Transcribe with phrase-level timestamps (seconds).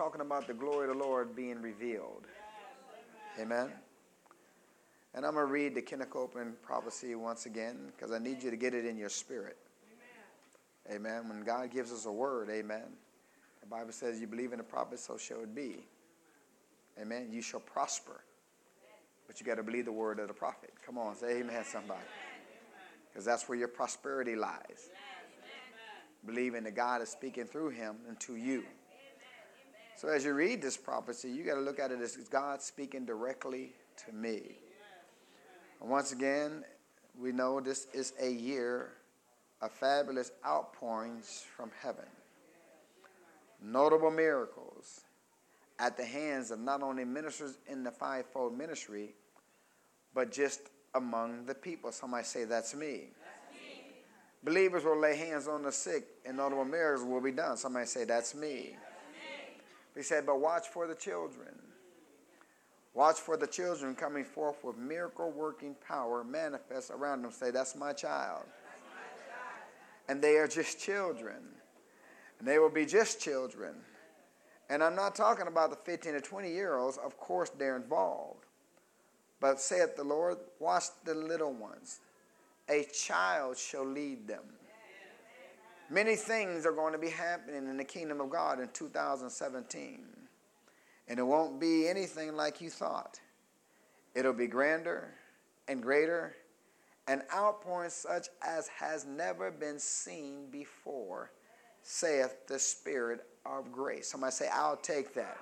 [0.00, 2.24] talking about the glory of the Lord being revealed.
[3.38, 3.70] Amen.
[5.12, 8.56] And I'm going to read the Copeland prophecy once again because I need you to
[8.56, 9.58] get it in your spirit.
[10.90, 11.28] Amen.
[11.28, 12.84] When God gives us a word, amen.
[13.60, 15.84] The Bible says, You believe in the prophet, so shall it be.
[16.98, 17.28] Amen.
[17.30, 18.22] You shall prosper.
[19.26, 20.72] But you got to believe the word of the prophet.
[20.86, 22.00] Come on, say amen, somebody.
[23.12, 24.88] Because that's where your prosperity lies.
[26.24, 28.64] Believing that God is speaking through him and to you.
[30.00, 33.04] So as you read this prophecy, you got to look at it as God speaking
[33.04, 33.74] directly
[34.06, 34.56] to me.
[35.78, 36.64] And once again,
[37.20, 38.92] we know this is a year
[39.60, 42.06] of fabulous outpourings from heaven.
[43.62, 45.02] Notable miracles
[45.78, 49.10] at the hands of not only ministers in the fivefold ministry,
[50.14, 50.62] but just
[50.94, 51.92] among the people.
[51.92, 53.08] Somebody say, That's me.
[54.42, 57.58] Believers will lay hands on the sick, and notable miracles will be done.
[57.58, 58.76] Somebody say, That's me.
[59.96, 61.54] He said, But watch for the children.
[62.94, 67.30] Watch for the children coming forth with miracle working power manifest around them.
[67.32, 68.44] Say, That's my child.
[70.08, 71.36] And they are just children.
[72.38, 73.74] And they will be just children.
[74.68, 76.96] And I'm not talking about the 15 to 20 year olds.
[76.96, 78.44] Of course, they're involved.
[79.40, 82.00] But saith the Lord, watch the little ones.
[82.68, 84.44] A child shall lead them.
[85.92, 90.06] Many things are going to be happening in the kingdom of God in 2017.
[91.08, 93.18] And it won't be anything like you thought.
[94.14, 95.12] It'll be grander
[95.66, 96.36] and greater,
[97.08, 101.32] and outpouring such as has never been seen before,
[101.82, 104.08] saith the Spirit of grace.
[104.10, 105.38] Somebody say, I'll take that.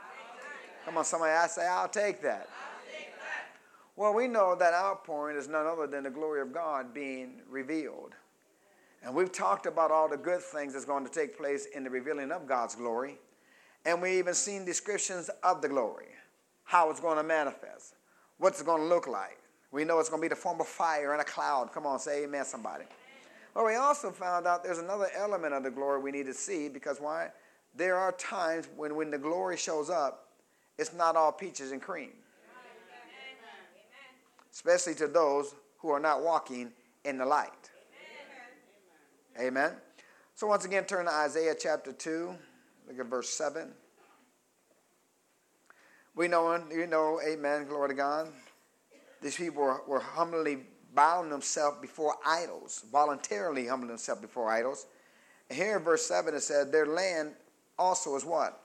[0.84, 2.48] Come on, somebody, I say, I'll take that.
[3.96, 8.14] Well, we know that outpouring is none other than the glory of God being revealed.
[9.02, 11.90] And we've talked about all the good things that's going to take place in the
[11.90, 13.18] revealing of God's glory.
[13.84, 16.08] And we even seen descriptions of the glory,
[16.64, 17.94] how it's going to manifest,
[18.38, 19.38] what's going to look like.
[19.70, 21.72] We know it's going to be the form of fire and a cloud.
[21.72, 22.84] Come on, say amen, somebody.
[23.54, 26.68] Well, we also found out there's another element of the glory we need to see
[26.68, 27.30] because why?
[27.74, 30.28] There are times when, when the glory shows up,
[30.78, 32.12] it's not all peaches and cream
[34.58, 36.72] especially to those who are not walking
[37.04, 37.70] in the light.
[39.40, 39.72] Amen.
[40.34, 42.34] So, once again, turn to Isaiah chapter 2.
[42.88, 43.68] Look at verse 7.
[46.16, 48.28] We know, you know, amen, glory to God.
[49.22, 50.58] These people were, were humbly
[50.92, 54.86] bowing themselves before idols, voluntarily humbling themselves before idols.
[55.48, 57.34] And here in verse 7 it said, Their land
[57.78, 58.60] also is what?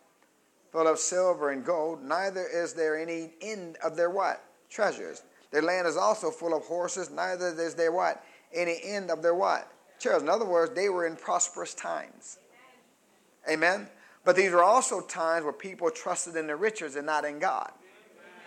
[0.71, 4.43] Full of silver and gold, neither is there any end of their what?
[4.69, 5.21] Treasures.
[5.51, 8.23] Their land is also full of horses, neither is there what?
[8.51, 9.71] Any end of their what?
[10.05, 12.37] In other words, they were in prosperous times.
[13.49, 13.87] Amen.
[14.25, 17.71] But these were also times where people trusted in their riches and not in God.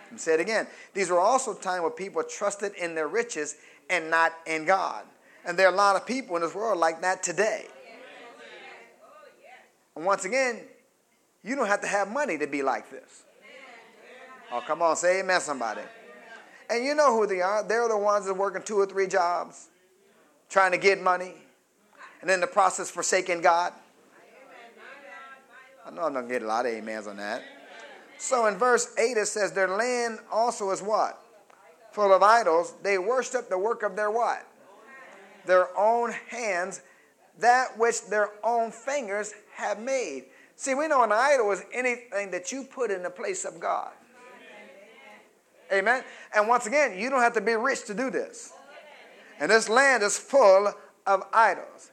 [0.09, 0.67] And say it again.
[0.93, 3.55] These were also times where people trusted in their riches
[3.89, 5.03] and not in God.
[5.45, 7.65] And there are a lot of people in this world like that today.
[9.95, 10.61] And once again,
[11.43, 13.23] you don't have to have money to be like this.
[14.51, 15.81] Oh, come on, say amen, somebody.
[16.69, 17.63] And you know who they are.
[17.63, 19.69] They're the ones that are working two or three jobs,
[20.49, 21.33] trying to get money,
[22.21, 23.73] and in the process forsaking God.
[25.85, 27.43] I know I'm going to get a lot of amens on that.
[28.17, 31.21] So in verse 8 it says, Their land also is what?
[31.91, 32.73] Full of idols.
[32.83, 34.45] They worship the work of their what?
[35.45, 36.81] Their own hands,
[37.39, 40.25] that which their own fingers have made.
[40.55, 43.91] See, we know an idol is anything that you put in the place of God.
[45.71, 46.03] Amen.
[46.35, 48.53] And once again, you don't have to be rich to do this.
[49.39, 50.73] And this land is full
[51.05, 51.91] of idols.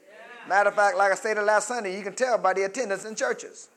[0.49, 3.15] Matter of fact, like I stated last Sunday, you can tell by the attendance in
[3.15, 3.69] churches.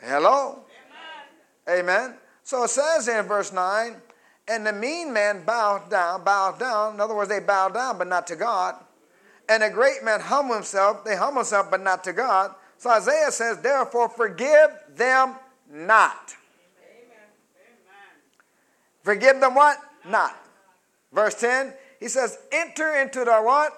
[0.00, 0.64] Hello?
[1.68, 2.14] Amen.
[2.42, 3.94] So it says in verse 9,
[4.48, 6.94] and the mean man bowed down, bowed down.
[6.94, 8.74] In other words, they bowed down, but not to God.
[9.48, 12.54] And a great man humbled himself, they humbled himself, but not to God.
[12.78, 15.36] So Isaiah says, therefore, forgive them
[15.70, 16.34] not.
[19.02, 19.78] Forgive them what?
[20.08, 20.36] Not.
[21.12, 23.72] Verse 10, he says, enter into the what?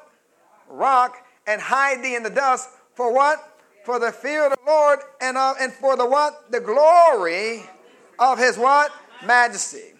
[0.68, 1.16] Rock
[1.46, 2.68] and hide thee in the dust.
[2.94, 3.38] For what?
[3.84, 6.50] For the fear of the Lord and, of, and for the what?
[6.50, 7.64] The glory
[8.18, 8.92] of his what?
[9.26, 9.92] Majesty.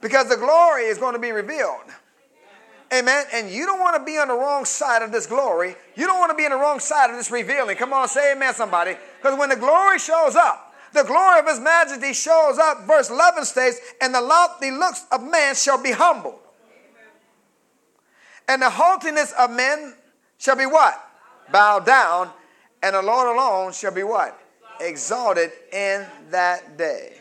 [0.00, 1.90] Because the glory is going to be revealed.
[2.92, 3.24] Amen.
[3.32, 5.74] And you don't want to be on the wrong side of this glory.
[5.96, 7.76] You don't want to be on the wrong side of this revealing.
[7.76, 8.96] Come on, say amen, somebody.
[9.20, 10.63] Because when the glory shows up,
[10.94, 15.22] the glory of his majesty shows up, verse 11 states, and the lofty looks of
[15.22, 16.38] man shall be humbled.
[18.48, 19.94] And the haughtiness of men
[20.38, 21.00] shall be what?
[21.50, 22.30] bow down,
[22.82, 24.38] and the Lord alone shall be what?
[24.80, 27.18] Exalted in that day.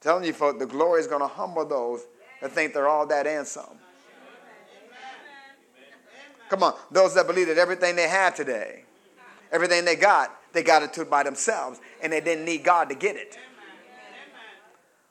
[0.00, 2.04] telling you, folks, the glory is going to humble those
[2.40, 3.78] that think they're all that and some.
[6.48, 8.84] Come on, those that believe that everything they have today,
[9.50, 12.94] everything they got, they got it to by themselves, and they didn't need God to
[12.94, 13.38] get it.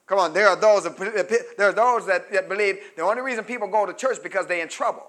[0.06, 3.70] Come on, there are those there are those that, that believe the only reason people
[3.70, 5.08] go to church because they're in trouble.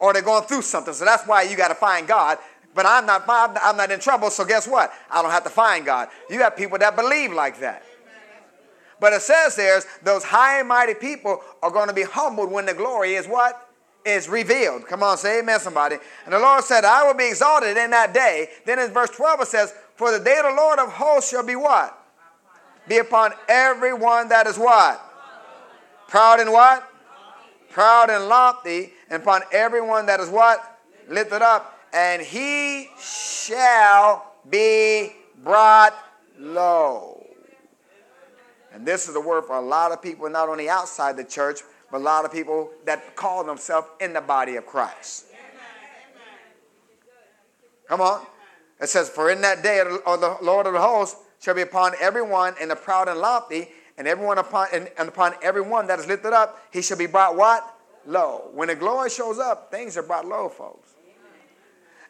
[0.00, 0.94] Or they're going through something.
[0.94, 2.38] So that's why you got to find God.
[2.74, 4.92] But I'm not, I'm not in trouble, so guess what?
[5.10, 6.08] I don't have to find God.
[6.30, 7.82] You have people that believe like that.
[9.00, 12.66] But it says there's those high and mighty people are going to be humbled when
[12.66, 13.67] the glory is what?
[14.08, 14.86] Is revealed.
[14.86, 15.96] Come on, say amen, somebody.
[16.24, 18.48] And the Lord said, I will be exalted in that day.
[18.64, 21.44] Then in verse 12 it says, For the day of the Lord of hosts shall
[21.44, 21.94] be what?
[22.88, 24.98] Be upon everyone that is what?
[26.08, 26.90] Proud and what?
[27.68, 30.80] Proud and lofty, and upon everyone that is what?
[31.06, 31.78] Lifted up.
[31.92, 35.12] And he shall be
[35.44, 35.94] brought
[36.38, 37.26] low.
[38.72, 41.60] And this is a word for a lot of people, not only outside the church,
[41.90, 45.26] but a lot of people that call themselves in the body of Christ.
[47.88, 48.24] Come on.
[48.80, 51.92] It says, For in that day of the Lord of the hosts shall be upon
[52.00, 56.06] everyone in the proud and lofty, and everyone upon and, and upon everyone that is
[56.06, 57.74] lifted up, he shall be brought what?
[58.06, 58.50] Low.
[58.52, 60.94] When the glory shows up, things are brought low, folks.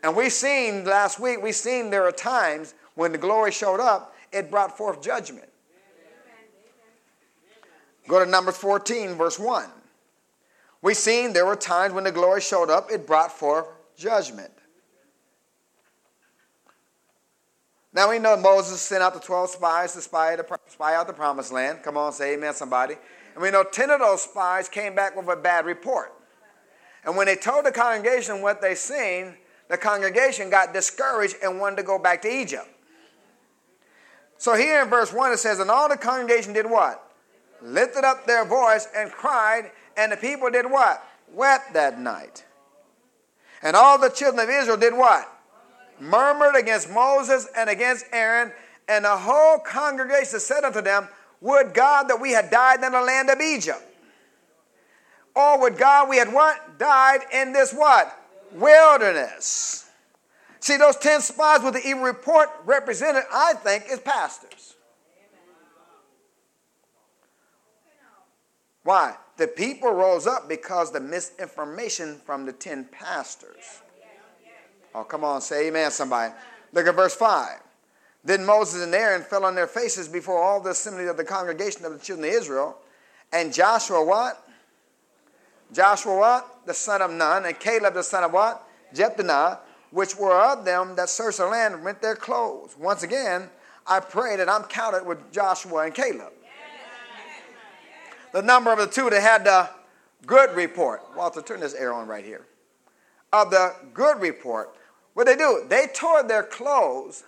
[0.02, 4.14] And we've seen last week, we've seen there are times when the glory showed up,
[4.32, 5.48] it brought forth judgment.
[8.08, 9.66] Go to Numbers 14, verse 1.
[10.80, 13.66] We seen there were times when the glory showed up, it brought forth
[13.96, 14.50] judgment.
[17.92, 21.12] Now we know Moses sent out the 12 spies to spy, the, spy out the
[21.12, 21.82] promised land.
[21.82, 22.94] Come on, say amen, somebody.
[23.34, 26.12] And we know 10 of those spies came back with a bad report.
[27.04, 29.34] And when they told the congregation what they seen,
[29.68, 32.68] the congregation got discouraged and wanted to go back to Egypt.
[34.38, 37.07] So here in verse 1 it says, And all the congregation did what?
[37.62, 41.02] Lifted up their voice and cried, and the people did what?
[41.32, 42.44] Wept that night.
[43.62, 45.28] And all the children of Israel did what?
[46.00, 48.52] Murmured against Moses and against Aaron,
[48.88, 51.08] and the whole congregation said unto them,
[51.40, 53.82] Would God that we had died in the land of Egypt.
[55.34, 56.78] Or would God we had what?
[56.78, 58.16] Died in this what?
[58.52, 59.88] Wilderness.
[60.60, 64.47] See, those 10 spies with the evil report represented, I think, is pastors.
[68.88, 69.16] Why?
[69.36, 73.82] The people rose up because the misinformation from the 10 pastors.
[74.94, 76.32] Oh, come on, say amen, somebody.
[76.72, 77.60] Look at verse 5.
[78.24, 81.84] Then Moses and Aaron fell on their faces before all the assembly of the congregation
[81.84, 82.78] of the children of Israel.
[83.30, 84.42] And Joshua what?
[85.70, 86.60] Joshua what?
[86.64, 87.44] The son of Nun.
[87.44, 88.66] And Caleb the son of what?
[88.94, 89.58] Jephunneh,
[89.90, 92.74] which were of them that searched the land, rent their clothes.
[92.78, 93.50] Once again,
[93.86, 96.32] I pray that I'm counted with Joshua and Caleb
[98.32, 99.70] the number of the two that had the
[100.26, 101.02] good report.
[101.16, 102.46] Walter, turn this air on right here.
[103.32, 104.74] Of the good report.
[105.14, 105.64] What they do?
[105.68, 107.24] They tore their clothes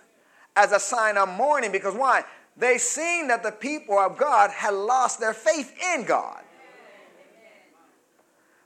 [0.55, 2.23] as a sign of mourning because why?
[2.57, 6.41] They seen that the people of God had lost their faith in God.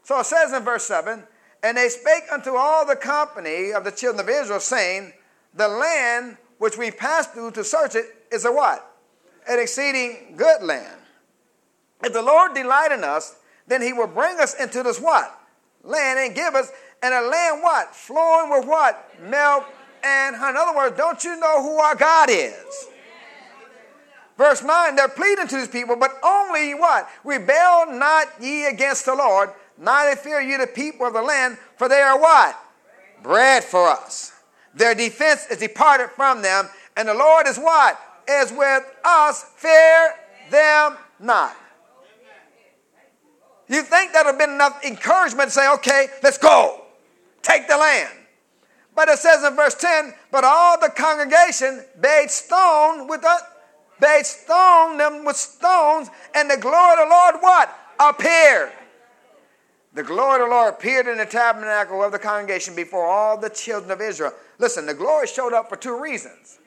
[0.03, 1.23] So it says in verse 7
[1.63, 5.13] And they spake unto all the company of the children of Israel, saying,
[5.53, 8.91] The land which we passed through to search it is a what?
[9.47, 11.01] An exceeding good land.
[12.05, 13.35] If the Lord delight in us,
[13.65, 15.41] then he will bring us into this what?
[15.83, 16.71] Land and give us,
[17.01, 17.95] and a land what?
[17.95, 19.11] Flowing with what?
[19.23, 19.65] Milk
[20.03, 20.51] and honey.
[20.51, 22.87] In other words, don't you know who our God is?
[24.37, 27.09] Verse 9, they're pleading to these people, but only what?
[27.23, 31.89] Rebel not ye against the Lord, neither fear ye the people of the land, for
[31.89, 32.55] they are what?
[33.23, 34.31] Bread for us.
[34.75, 37.99] Their defense is departed from them, and the Lord is what?
[38.29, 39.45] Is with us.
[39.55, 40.13] Fear
[40.51, 41.55] them not.
[43.67, 46.81] You think that would have been enough encouragement to say, okay, let's go,
[47.41, 48.13] take the land.
[48.95, 53.37] But it says in verse 10, but all the congregation bade stone with the
[53.99, 57.77] bade stone them with stones, and the glory of the Lord what?
[57.99, 58.71] Appeared.
[59.93, 63.49] The glory of the Lord appeared in the tabernacle of the congregation before all the
[63.49, 64.33] children of Israel.
[64.59, 66.59] Listen, the glory showed up for two reasons.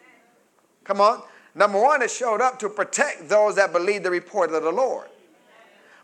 [0.84, 1.22] Come on.
[1.54, 5.08] Number one, it showed up to protect those that believed the report of the Lord.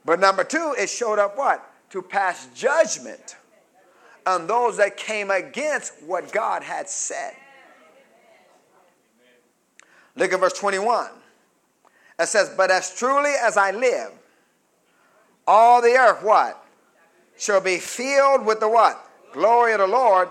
[0.05, 1.65] But number two, it showed up what?
[1.91, 3.37] To pass judgment
[4.27, 7.35] on those that came against what God had said.
[10.17, 11.09] Look at verse 21.
[12.19, 14.13] It says, But as truly as I live,
[15.47, 16.61] all the earth what?
[17.37, 19.01] Shall be filled with the what?
[19.33, 20.29] Glory of the Lord.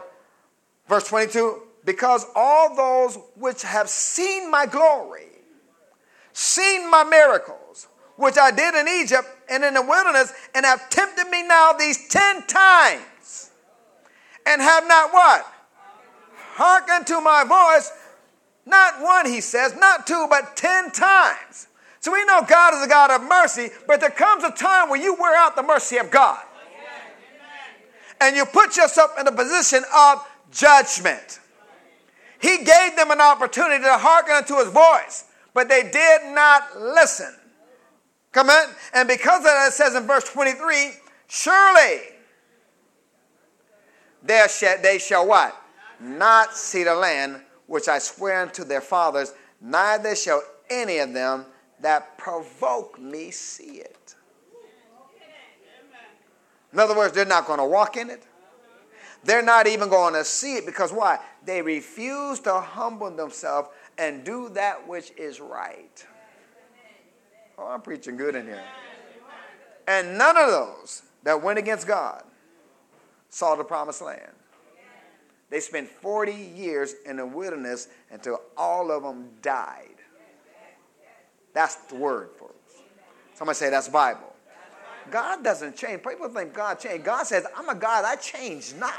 [0.87, 5.27] Verse 22 Because all those which have seen my glory,
[6.31, 7.57] seen my miracles,
[8.15, 12.07] which I did in Egypt and in the wilderness, and have tempted me now these
[12.07, 13.51] ten times,
[14.45, 15.45] and have not what?
[16.55, 17.91] Hearkened to my voice.
[18.65, 21.67] Not one, he says, not two, but ten times.
[21.99, 25.01] So we know God is a God of mercy, but there comes a time when
[25.01, 26.41] you wear out the mercy of God.
[28.21, 31.39] And you put yourself in a position of judgment.
[32.39, 37.33] He gave them an opportunity to hearken unto his voice, but they did not listen.
[38.33, 38.67] Come on.
[38.93, 40.91] And because of that, it says in verse 23
[41.27, 41.99] surely
[44.21, 45.55] they shall, they shall what?
[45.99, 51.45] Not see the land which I swear unto their fathers, neither shall any of them
[51.79, 54.15] that provoke me see it.
[56.71, 58.23] In other words, they're not going to walk in it.
[59.23, 61.19] They're not even going to see it because why?
[61.45, 66.05] They refuse to humble themselves and do that which is right.
[67.57, 68.63] Oh, I'm preaching good in here.
[69.87, 72.23] And none of those that went against God
[73.29, 74.31] saw the promised land.
[75.49, 79.95] They spent 40 years in the wilderness until all of them died.
[81.53, 82.81] That's the word for us.
[83.35, 84.33] Somebody say that's Bible.
[85.11, 86.01] God doesn't change.
[86.01, 87.05] People think God changed.
[87.05, 88.93] God says, I'm a God, I change not.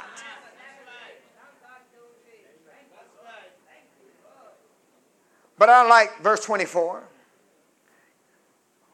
[5.57, 7.05] But I like verse 24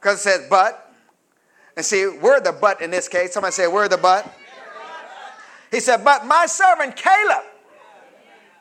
[0.01, 0.93] because it says, but.
[1.77, 3.33] And see, we're the but in this case.
[3.33, 4.33] Somebody say, we're the but.
[5.71, 7.45] He said, but my servant Caleb.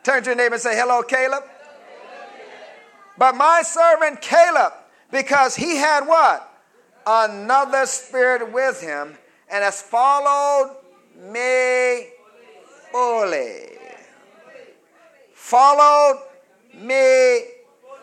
[0.03, 1.43] Turn to your neighbor and say, hello, Caleb.
[3.17, 4.73] But my servant Caleb,
[5.11, 6.45] because he had what?
[7.05, 9.17] Another spirit with him
[9.51, 10.77] and has followed
[11.17, 12.07] me
[12.91, 13.65] fully.
[15.33, 16.21] Followed
[16.75, 17.41] me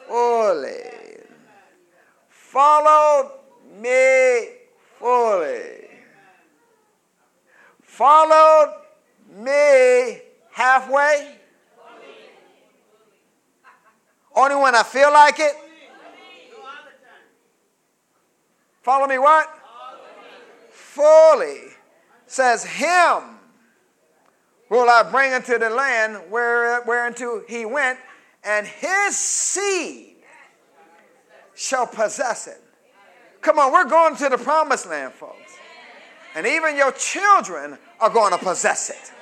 [0.08, 1.05] fully.
[2.56, 3.32] Followed
[3.82, 4.48] me
[4.98, 5.90] fully.
[7.82, 8.80] Followed
[9.30, 10.22] me
[10.52, 11.36] halfway.
[14.34, 15.52] Only when I feel like it.
[18.80, 19.50] Follow me what?
[20.70, 21.60] Fully.
[22.26, 23.38] Says him
[24.70, 27.98] will I bring into the land where, whereunto he went,
[28.42, 30.15] and his seed
[31.56, 32.62] shall possess it.
[33.40, 35.58] Come on, we're going to the promised land, folks.
[36.34, 39.12] And even your children are going to possess it.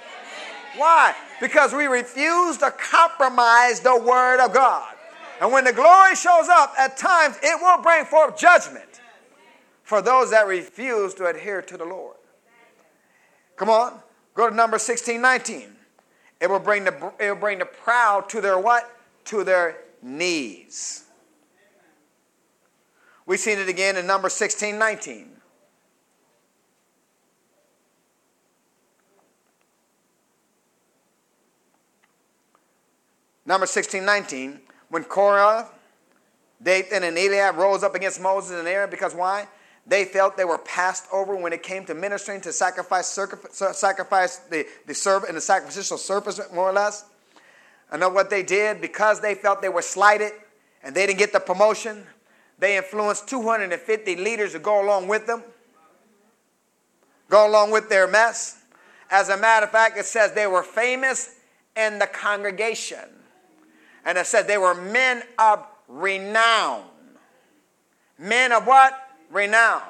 [0.76, 1.14] Why?
[1.40, 4.92] Because we refuse to compromise the word of God.
[5.40, 9.00] And when the glory shows up, at times it will bring forth judgment
[9.84, 12.16] for those that refuse to adhere to the Lord.
[13.56, 14.00] Come on,
[14.34, 15.68] go to number 16, 19.
[16.40, 18.90] It will bring the, it will bring the proud to their what?
[19.26, 21.03] To their knees.
[23.26, 25.30] We've seen it again in number 16, 19.
[33.46, 35.68] Number 16, 19 when Korah,
[36.62, 39.48] Dathan, and Eliab rose up against Moses and Aaron, because why?
[39.86, 44.64] They felt they were passed over when it came to ministering to sacrifice, sacrifice the,
[44.86, 47.04] the servant and the sacrificial service, more or less.
[47.90, 50.32] I know what they did because they felt they were slighted
[50.82, 52.06] and they didn't get the promotion.
[52.58, 55.42] They influenced 250 leaders to go along with them,
[57.28, 58.62] go along with their mess.
[59.10, 61.36] As a matter of fact, it says they were famous
[61.76, 63.08] in the congregation.
[64.04, 66.84] And it said they were men of renown.
[68.18, 68.94] Men of what?
[69.30, 69.82] Renown.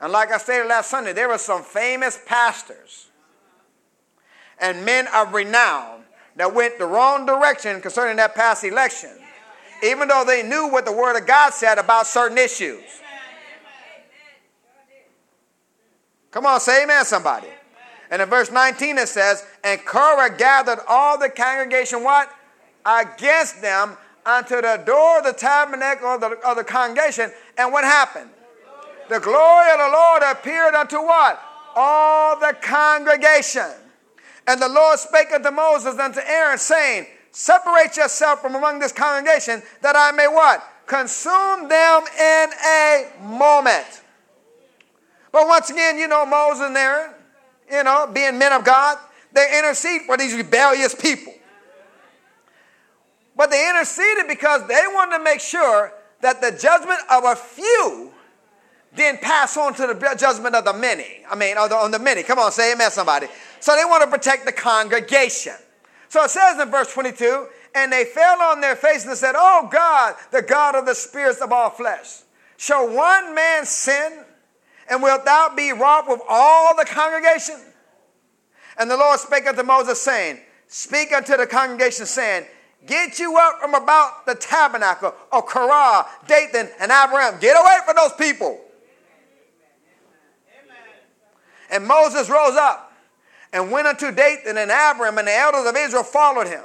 [0.00, 3.06] And like I stated last Sunday, there were some famous pastors
[4.62, 6.04] and men of renown
[6.36, 9.10] that went the wrong direction concerning that past election,
[9.82, 12.82] even though they knew what the Word of God said about certain issues.
[16.30, 17.48] Come on, say amen, somebody.
[18.10, 22.32] And in verse 19 it says, And Korah gathered all the congregation what?
[22.84, 27.30] against them unto the door of the tabernacle of the, of the congregation.
[27.58, 28.30] And what happened?
[29.08, 31.40] The glory of the Lord appeared unto what?
[31.74, 33.70] All the congregation.
[34.46, 38.92] And the Lord spake unto Moses and unto Aaron, saying, Separate yourself from among this
[38.92, 40.62] congregation, that I may what?
[40.86, 44.02] Consume them in a moment.
[45.32, 47.14] But once again, you know, Moses and Aaron,
[47.70, 48.98] you know, being men of God,
[49.32, 51.32] they intercede for these rebellious people.
[53.34, 58.12] But they interceded because they wanted to make sure that the judgment of a few
[58.94, 61.22] then pass on to the judgment of the many.
[61.30, 62.22] I mean, on the, on the many.
[62.22, 63.26] Come on, say amen, somebody.
[63.58, 65.54] So they want to protect the congregation.
[66.12, 69.66] So it says in verse 22 and they fell on their faces and said, Oh
[69.72, 72.18] God, the God of the spirits of all flesh,
[72.58, 74.22] shall one man sin,
[74.90, 77.58] and wilt thou be wroth with all the congregation?
[78.76, 82.44] And the Lord spake unto Moses, saying, Speak unto the congregation, saying,
[82.84, 87.40] Get you up from about the tabernacle of Korah, Dathan, and Abiram.
[87.40, 88.60] Get away from those people.
[91.70, 92.91] And Moses rose up
[93.52, 96.64] and went unto Dathan and Abiram, and the elders of Israel followed him.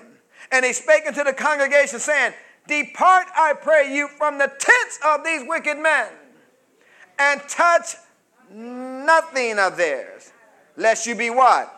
[0.52, 2.34] And he spake unto the congregation, saying,
[2.68, 6.10] Depart, I pray you, from the tents of these wicked men,
[7.20, 7.96] and touch
[8.54, 10.32] nothing of theirs,
[10.76, 11.74] lest you be what?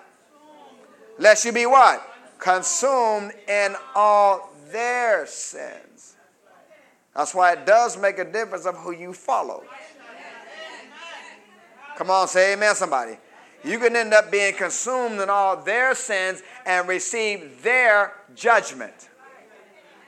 [1.17, 2.05] Lest you be what?
[2.37, 6.15] Consumed in all their sins.
[7.15, 9.63] That's why it does make a difference of who you follow.
[11.97, 13.17] Come on, say amen, somebody.
[13.63, 19.09] You can end up being consumed in all their sins and receive their judgment.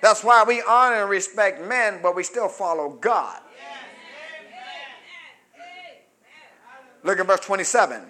[0.02, 3.40] That's why we honor and respect men, but we still follow God.
[7.04, 8.02] Look at verse 27.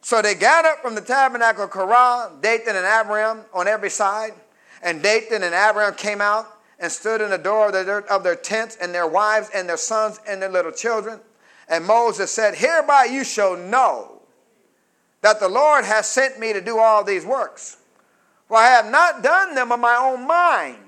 [0.00, 4.32] So they gathered from the tabernacle of Korah, Dathan and Abiram on every side.
[4.82, 6.46] And Dathan and Abiram came out
[6.78, 9.76] and stood in the door of their, of their tents, and their wives and their
[9.76, 11.20] sons and their little children.
[11.68, 14.11] And Moses said, Hereby you shall know
[15.22, 17.78] that the Lord has sent me to do all these works.
[18.48, 20.78] For I have not done them of my own mind.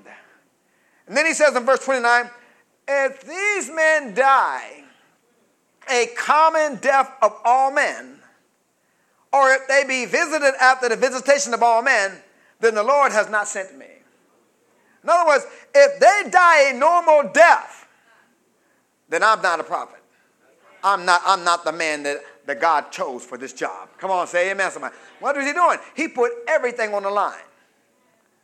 [1.07, 2.29] And then he says in verse 29
[2.87, 4.83] If these men die
[5.89, 8.19] a common death of all men,
[9.31, 12.11] or if they be visited after the visitation of all men,
[12.59, 13.85] then the Lord has not sent me.
[15.03, 17.87] In other words, if they die a normal death,
[19.09, 20.01] then I'm not a prophet.
[20.83, 23.89] I'm not, I'm not the man that that God chose for this job.
[23.97, 24.71] Come on, say amen.
[24.71, 24.95] Somebody.
[25.19, 25.77] What was he doing?
[25.95, 27.33] He put everything on the line.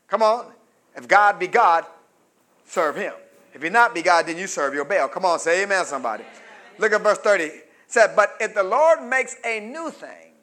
[0.08, 0.46] Come on.
[0.96, 1.86] If God be God,
[2.66, 3.14] serve him.
[3.54, 5.08] If he not be God, then you serve your Baal.
[5.08, 6.24] Come on, say amen, somebody.
[6.78, 7.44] Look at verse 30.
[7.44, 10.34] It said, But if the Lord makes a new thing,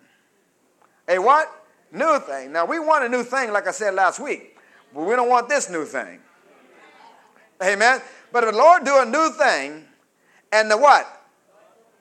[1.09, 1.51] a what?
[1.91, 2.53] New thing.
[2.53, 4.57] Now we want a new thing, like I said last week,
[4.95, 6.21] but we don't want this new thing.
[7.63, 8.01] Amen.
[8.31, 9.85] But if the Lord do a new thing,
[10.53, 11.07] and the what?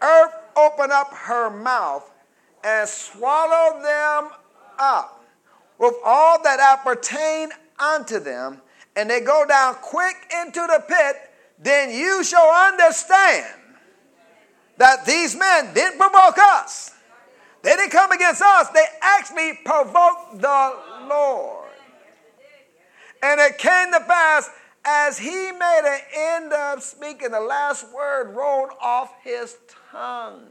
[0.01, 2.09] Earth open up her mouth
[2.63, 4.31] and swallow them
[4.79, 5.23] up
[5.77, 8.61] with all that appertain unto them,
[8.95, 11.15] and they go down quick into the pit,
[11.59, 13.45] then you shall understand
[14.77, 16.91] that these men didn't provoke us.
[17.61, 20.75] They didn't come against us, they actually provoked the
[21.07, 21.65] Lord.
[23.21, 24.49] And it came to pass
[24.87, 29.57] as he made an end of speaking, the last word rolled off his
[29.91, 30.47] tongue.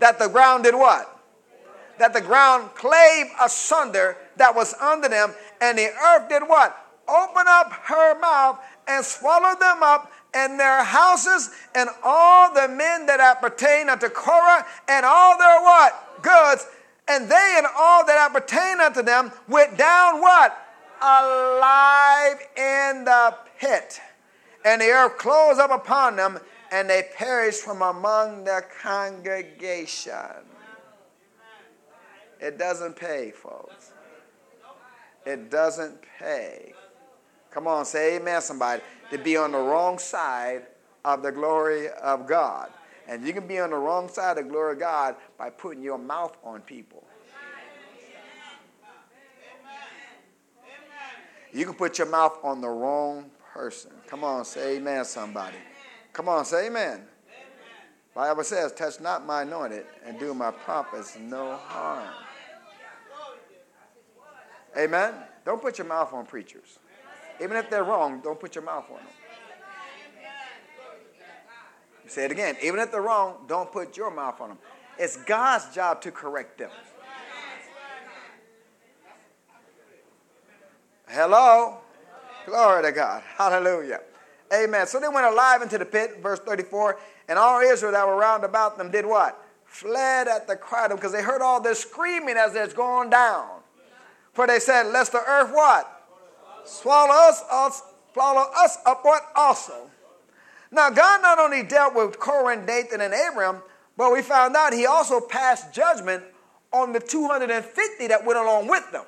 [0.00, 1.18] That the ground did what?
[2.00, 6.76] That the ground clave asunder that was under them, and the earth did what?
[7.06, 8.58] Open up her mouth
[8.88, 14.66] and swallow them up and their houses and all the men that appertain unto Korah
[14.88, 16.22] and all their what?
[16.22, 16.66] Goods.
[17.10, 20.56] And they and all that appertain unto them went down what?
[21.02, 24.00] Alive in the pit
[24.64, 26.38] and the earth closed up upon them,
[26.70, 30.14] and they perished from among the congregation.
[32.40, 33.92] It doesn't pay, folks.
[35.26, 36.72] It doesn't pay.
[37.50, 38.82] Come on, say amen, somebody.
[39.10, 40.66] To be on the wrong side
[41.04, 42.70] of the glory of God.
[43.10, 45.98] And you can be on the wrong side of glory of God by putting your
[45.98, 47.02] mouth on people.
[51.52, 53.90] You can put your mouth on the wrong person.
[54.06, 55.56] Come on, say amen, somebody.
[56.12, 56.98] Come on, say amen.
[56.98, 57.08] amen.
[58.14, 62.06] Bible says, touch not my anointed and do my prophets no harm.
[64.78, 65.14] Amen.
[65.44, 66.78] Don't put your mouth on preachers.
[67.42, 69.06] Even if they're wrong, don't put your mouth on them.
[72.10, 72.56] Say it again.
[72.60, 74.58] Even if they're wrong, don't put your mouth on them.
[74.98, 76.70] It's God's job to correct them.
[81.08, 81.78] Hello?
[82.46, 83.22] Glory to God.
[83.36, 84.00] Hallelujah.
[84.52, 84.88] Amen.
[84.88, 88.42] So they went alive into the pit, verse 34, and all Israel that were round
[88.42, 89.40] about them did what?
[89.64, 93.08] Fled at the cry of them because they heard all this screaming as it's going
[93.08, 93.46] down.
[94.32, 96.08] For they said, Lest the earth what?
[96.64, 99.88] Swallow us, us swallow us up what also.
[100.72, 103.62] Now, God not only dealt with Korah Dathan and Abram,
[103.96, 106.22] but we found out he also passed judgment
[106.72, 109.04] on the 250 that went along with them.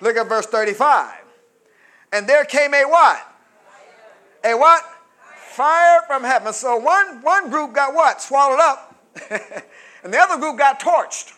[0.00, 1.14] Look at verse 35.
[2.12, 3.20] And there came a what?
[4.44, 4.82] A what?
[5.52, 6.52] fire from heaven.
[6.52, 8.20] So one, one group got what?
[8.20, 8.96] Swallowed up.
[10.02, 11.32] and the other group got torched.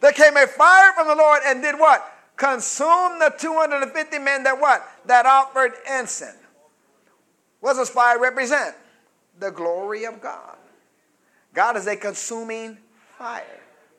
[0.00, 2.04] There came a fire from the Lord and did what?
[2.36, 4.86] Consume the 250 men that what?
[5.06, 6.36] That offered incense.
[7.60, 8.74] What does fire represent?
[9.38, 10.56] The glory of God.
[11.54, 12.78] God is a consuming
[13.18, 13.44] fire.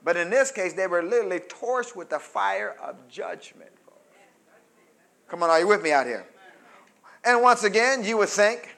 [0.04, 3.72] But in this case, they were literally torched with the fire of judgment.
[5.28, 6.26] Come on, are you with me out here?
[7.24, 8.76] And once again, you would think,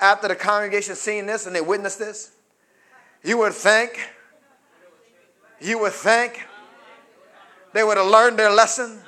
[0.00, 2.30] after the congregation seen this and they witnessed this,
[3.24, 3.98] you would think,
[5.60, 6.46] you would think
[7.72, 9.00] they would have learned their lesson.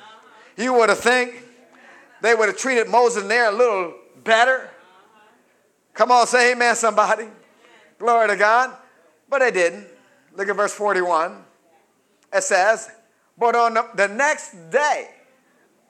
[0.57, 1.45] You would have think
[2.21, 4.69] they would have treated Moses and Aaron a little better.
[5.93, 7.27] Come on, say amen, somebody.
[7.99, 8.75] Glory to God.
[9.29, 9.87] But they didn't.
[10.35, 11.43] Look at verse 41.
[12.33, 12.89] It says,
[13.37, 15.09] But on the, the next day,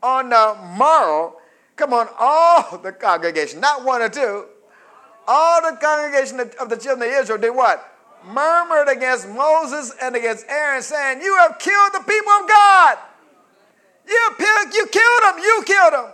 [0.01, 1.37] on the morrow,
[1.75, 4.45] come on, all the congregation, not one or two,
[5.27, 7.87] all the congregation of the children of Israel did what?
[8.25, 12.97] Murmured against Moses and against Aaron, saying, You have killed the people of God.
[14.07, 14.29] You,
[14.73, 16.05] you killed them, you killed them.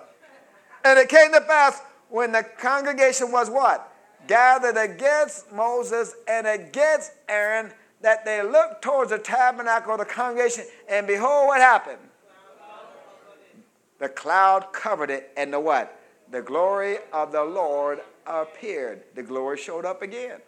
[0.86, 3.94] And it came to pass when the congregation was what?
[4.28, 10.66] Gathered against Moses and against Aaron, that they looked towards the tabernacle of the congregation,
[10.90, 11.98] and behold, what happened?
[14.00, 16.00] The cloud covered it, and the what?
[16.30, 19.04] The glory of the Lord appeared.
[19.16, 20.40] The glory showed up again.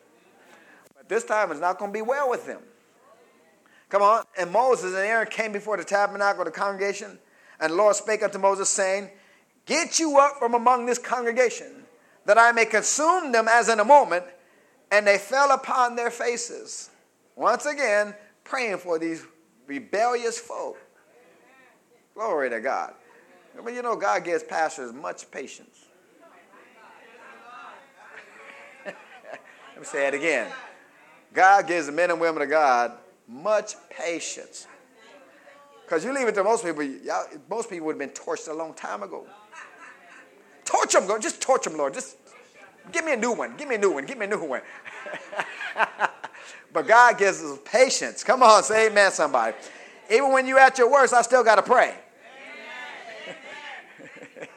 [0.96, 2.62] But this time it's not going to be well with them.
[3.90, 4.24] Come on.
[4.38, 7.18] And Moses and Aaron came before the tabernacle of the congregation,
[7.60, 9.10] and the Lord spake unto Moses, saying,
[9.70, 11.86] Get you up from among this congregation,
[12.26, 14.26] that I may consume them as in a moment.
[14.92, 16.90] And they fell upon their faces.
[17.36, 19.24] Once again, praying for these
[19.68, 20.80] rebellious folk.
[22.16, 22.96] Glory to God.
[23.64, 25.86] But you know, God gives pastors much patience.
[28.86, 28.96] Let
[29.78, 30.52] me say it again.
[31.32, 32.94] God gives the men and women of God
[33.28, 34.66] much patience.
[35.90, 36.86] Because you leave it to most people,
[37.50, 39.26] most people would have been torched a long time ago.
[40.64, 41.24] Torch them, Lord.
[41.24, 41.96] Just torch them, Lord.
[41.96, 42.18] Just
[42.92, 43.58] give me a new one.
[43.58, 44.06] Give me a new one.
[44.06, 44.62] Give me a new one.
[46.74, 48.24] but God gives us patience.
[48.24, 49.58] Come on, say amen, somebody.
[50.12, 51.96] Even when you're at your worst, I still got to pray.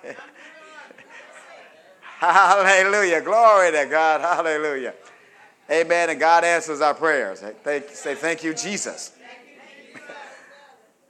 [2.19, 3.23] Hallelujah.
[3.23, 4.21] Glory to God.
[4.21, 4.93] Hallelujah.
[5.71, 6.11] Amen.
[6.11, 7.43] And God answers our prayers.
[7.65, 9.13] Thank, say thank you, Jesus.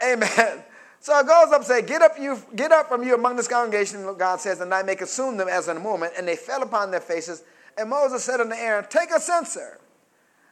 [0.05, 0.65] Amen.
[1.05, 3.49] So it goes up and say, Get up you get up from you among this
[3.49, 6.13] congregation, God says, and I may consume them as in a moment.
[6.17, 7.43] And they fell upon their faces.
[7.77, 9.81] And Moses said unto Aaron, Take a censer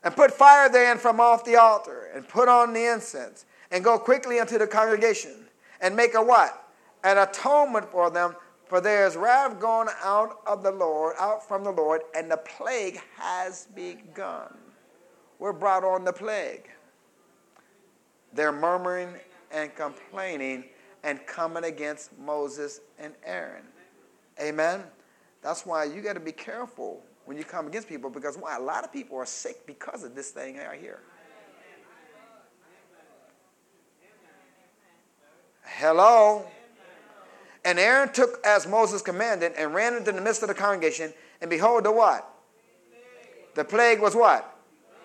[0.02, 3.96] and put fire therein from off the altar, and put on the incense, and go
[3.96, 5.46] quickly unto the congregation,
[5.80, 6.68] and make a what?
[7.04, 8.34] An atonement for them
[8.70, 12.36] for there is wrath gone out of the Lord, out from the Lord, and the
[12.36, 14.56] plague has begun.
[15.40, 16.70] We're brought on the plague.
[18.32, 19.14] They're murmuring
[19.50, 20.64] and complaining
[21.02, 23.64] and coming against Moses and Aaron.
[24.40, 24.82] Amen.
[25.42, 28.56] That's why you got to be careful when you come against people because why?
[28.56, 31.00] A lot of people are sick because of this thing right here.
[35.64, 36.46] Hello.
[37.64, 41.12] And Aaron took as Moses commanded and ran into the midst of the congregation.
[41.40, 42.28] And behold, the what?
[43.54, 44.56] The plague was what?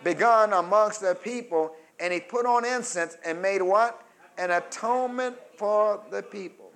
[0.04, 1.74] Begun amongst the people.
[2.00, 4.05] And he put on incense and made what?
[4.38, 6.72] An atonement for the people.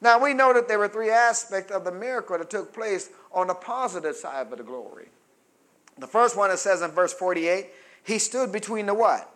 [0.00, 3.48] Now we know that there were three aspects of the miracle that took place on
[3.48, 5.08] the positive side of the glory.
[5.98, 7.66] The first one it says in verse 48,
[8.04, 9.32] he stood between the what?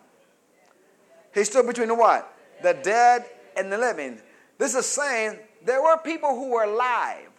[1.33, 2.33] He stood between the what?
[2.63, 3.25] The dead
[3.55, 4.19] and the living.
[4.57, 7.29] This is saying there were people who were alive,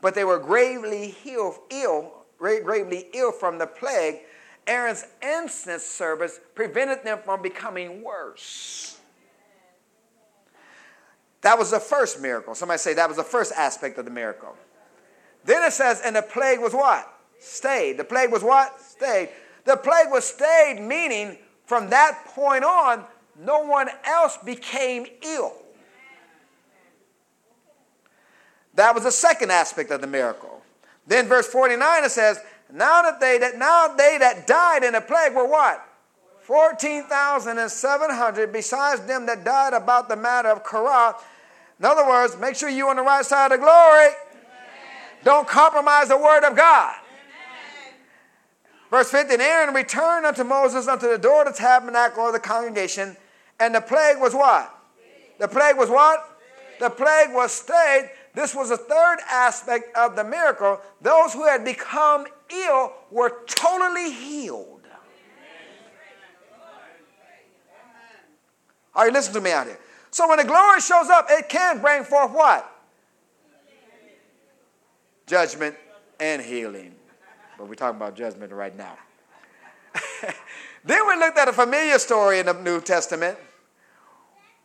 [0.00, 4.20] but they were gravely ill, ill, gravely ill from the plague.
[4.66, 8.99] Aaron's incense service prevented them from becoming worse.
[11.50, 12.54] That was the first miracle.
[12.54, 14.54] Somebody say that was the first aspect of the miracle.
[15.44, 17.12] Then it says, and the plague was what?
[17.40, 17.96] Stayed.
[17.96, 18.80] The plague was what?
[18.80, 19.30] Stayed.
[19.64, 23.04] The plague was stayed, meaning from that point on,
[23.36, 25.52] no one else became ill.
[28.74, 30.62] That was the second aspect of the miracle.
[31.08, 32.38] Then verse 49 it says,
[32.72, 35.84] Now that they that now they that died in the plague were what?
[36.42, 41.16] 14,700 besides them that died about the matter of Korah.
[41.80, 44.04] In other words, make sure you're on the right side of glory.
[44.04, 44.14] Amen.
[45.24, 46.94] Don't compromise the word of God.
[46.94, 47.94] Amen.
[48.90, 53.16] Verse 15 Aaron returned unto Moses unto the door of the tabernacle of the congregation,
[53.58, 54.72] and the plague was what?
[55.40, 56.38] The plague was what?
[56.78, 60.80] The plague was stayed this was a third aspect of the miracle.
[61.00, 64.66] Those who had become ill were totally healed.
[68.94, 69.78] Are you listening to me out here?
[70.10, 72.66] So when the glory shows up, it can bring forth what?
[75.26, 75.76] Judgment
[76.18, 76.94] and healing.
[77.56, 78.96] But we're talking about judgment right now.
[80.84, 83.38] then we looked at a familiar story in the New Testament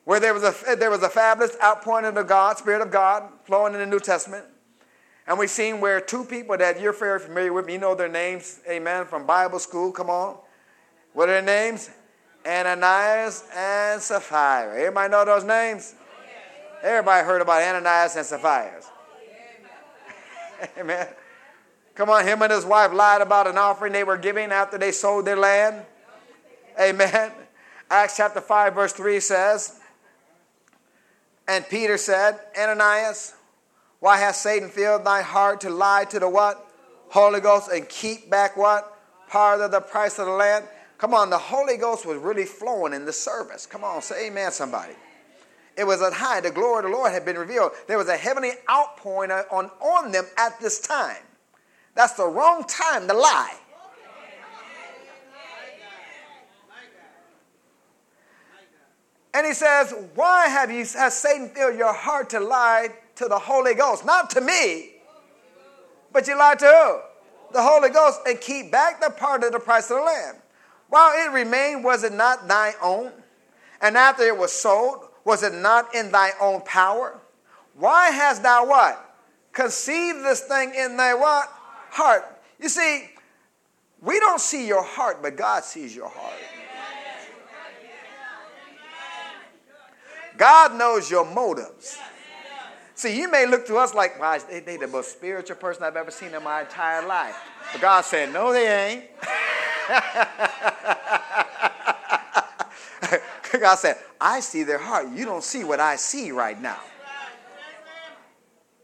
[0.06, 3.74] where there was a, there was a fabulous outpouring of God, Spirit of God, flowing
[3.74, 4.46] in the New Testament.
[5.28, 8.62] And we've seen where two people that you're very familiar with, you know their names,
[8.70, 10.38] amen, from Bible school, come on.
[11.14, 11.90] What are their names?
[12.48, 14.76] Ananias and Sapphira.
[14.78, 15.96] Everybody know those names?
[16.84, 18.82] Everybody heard about Ananias and Sapphira.
[20.78, 21.08] Amen.
[21.96, 24.92] Come on, him and his wife lied about an offering they were giving after they
[24.92, 25.86] sold their land.
[26.80, 27.32] Amen.
[27.90, 29.80] Acts chapter 5, verse 3 says,
[31.48, 33.34] And Peter said, Ananias,
[34.00, 36.70] why has Satan filled thy heart to lie to the what?
[37.10, 38.92] Holy Ghost and keep back what?
[39.30, 40.66] Part of the price of the land.
[40.98, 43.66] Come on, the Holy Ghost was really flowing in the service.
[43.66, 44.94] Come on, say amen, somebody.
[45.78, 46.40] It was at high.
[46.40, 47.72] The glory of the Lord had been revealed.
[47.88, 51.18] There was a heavenly outpouring on, on them at this time.
[51.96, 53.56] That's the wrong time to lie.
[59.34, 63.38] And he says, Why have you has Satan filled your heart to lie to the
[63.38, 64.06] Holy Ghost?
[64.06, 64.94] Not to me,
[66.14, 67.54] but you lied to who?
[67.54, 70.36] The Holy Ghost, and keep back the part of the price of the Lamb.
[70.96, 73.12] While it remained, was it not thy own?
[73.82, 77.20] And after it was sold, was it not in thy own power?
[77.74, 79.18] Why hast thou what?
[79.52, 81.50] Conceived this thing in thy what?
[81.90, 82.40] Heart.
[82.62, 83.10] You see,
[84.02, 86.40] we don't see your heart, but God sees your heart.
[90.38, 91.98] God knows your motives.
[92.94, 95.98] See, you may look to us like, wow, they, they the most spiritual person I've
[95.98, 97.36] ever seen in my entire life.
[97.74, 99.04] But God said, no, they ain't.
[103.60, 105.08] God said, I see their heart.
[105.14, 106.80] You don't see what I see right now.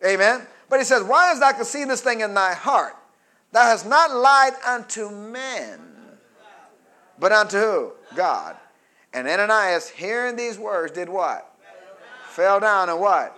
[0.05, 0.41] Amen.
[0.69, 2.95] But he says, Why hast thou conceived this thing in thy heart?
[3.51, 5.79] Thou hast not lied unto men,
[7.19, 7.91] but unto who?
[8.15, 8.55] God.
[9.13, 11.53] And Ananias, hearing these words, did what?
[12.29, 13.35] Fell down and what?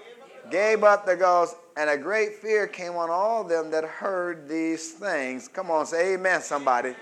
[0.52, 4.92] Gave up the ghost, and a great fear came on all them that heard these
[4.92, 5.48] things.
[5.48, 6.94] Come on, say amen, somebody.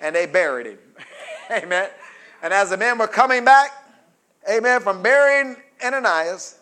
[0.00, 0.78] And they buried him.
[1.50, 1.90] amen.
[2.42, 3.70] And as the men were coming back,
[4.50, 6.58] amen, from burying Ananias,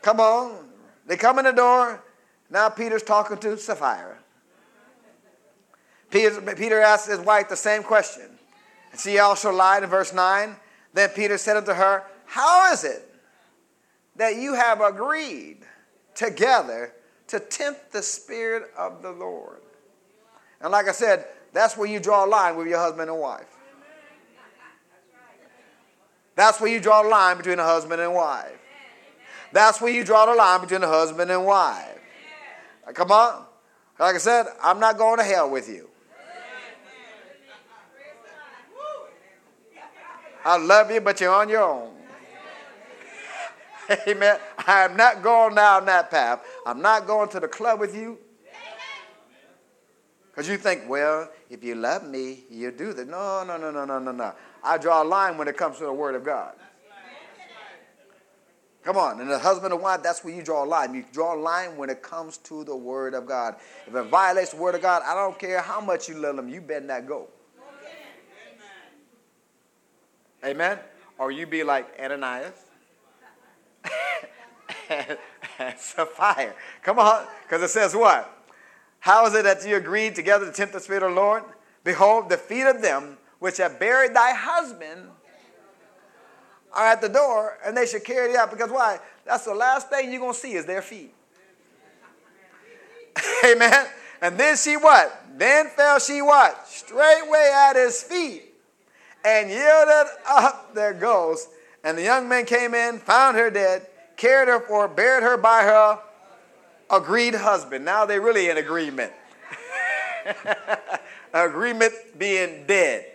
[0.00, 0.68] come on,
[1.06, 2.02] they come in the door.
[2.50, 4.18] Now Peter's talking to Sapphira.
[6.10, 8.28] Peter, Peter asked his wife the same question.
[8.92, 10.54] And she also lied in verse 9.
[10.92, 13.08] Then Peter said unto her, How is it
[14.16, 15.60] that you have agreed
[16.14, 16.92] together
[17.28, 19.62] to tempt the Spirit of the Lord?
[20.60, 23.46] And like I said, that's where you draw a line with your husband and wife.
[26.34, 28.58] That's where you draw a line between a husband and wife.
[29.52, 31.98] That's where you draw the line between a husband and wife.
[32.94, 33.44] Come on.
[33.98, 35.88] Like I said, I'm not going to hell with you.
[40.44, 41.92] I love you, but you're on your own.
[44.08, 44.38] Amen.
[44.66, 46.40] I am not going down that path.
[46.66, 48.18] I'm not going to the club with you.
[50.32, 53.06] Because you think, well, if you love me, you do that.
[53.06, 54.32] No, no, no, no, no, no, no.
[54.64, 56.54] I draw a line when it comes to the Word of God.
[58.82, 59.20] Come on.
[59.20, 60.94] And the husband and wife, that's where you draw a line.
[60.94, 63.56] You draw a line when it comes to the Word of God.
[63.86, 66.48] If it violates the Word of God, I don't care how much you love them,
[66.48, 67.28] you better not go.
[70.44, 70.78] Amen.
[71.18, 72.58] Or you be like Ananias
[74.88, 75.18] and,
[75.58, 76.54] and Sapphira.
[76.82, 77.26] Come on.
[77.44, 78.41] Because it says what?
[79.02, 81.42] How is it that you agreed together to tempt the Spirit of the Lord?
[81.82, 85.08] Behold, the feet of them which have buried thy husband
[86.72, 88.52] are at the door, and they should carry it out.
[88.52, 89.00] Because why?
[89.24, 91.12] That's the last thing you're going to see is their feet.
[93.44, 93.86] Amen.
[94.20, 95.20] And then she what?
[95.36, 96.68] Then fell she what?
[96.68, 98.54] Straightway at his feet
[99.24, 101.48] and yielded up their ghost.
[101.82, 103.84] And the young men came in, found her dead,
[104.16, 105.98] carried her for, buried her by her
[106.92, 107.84] agreed husband.
[107.84, 109.12] Now they're really in agreement.
[111.34, 113.06] agreement being dead.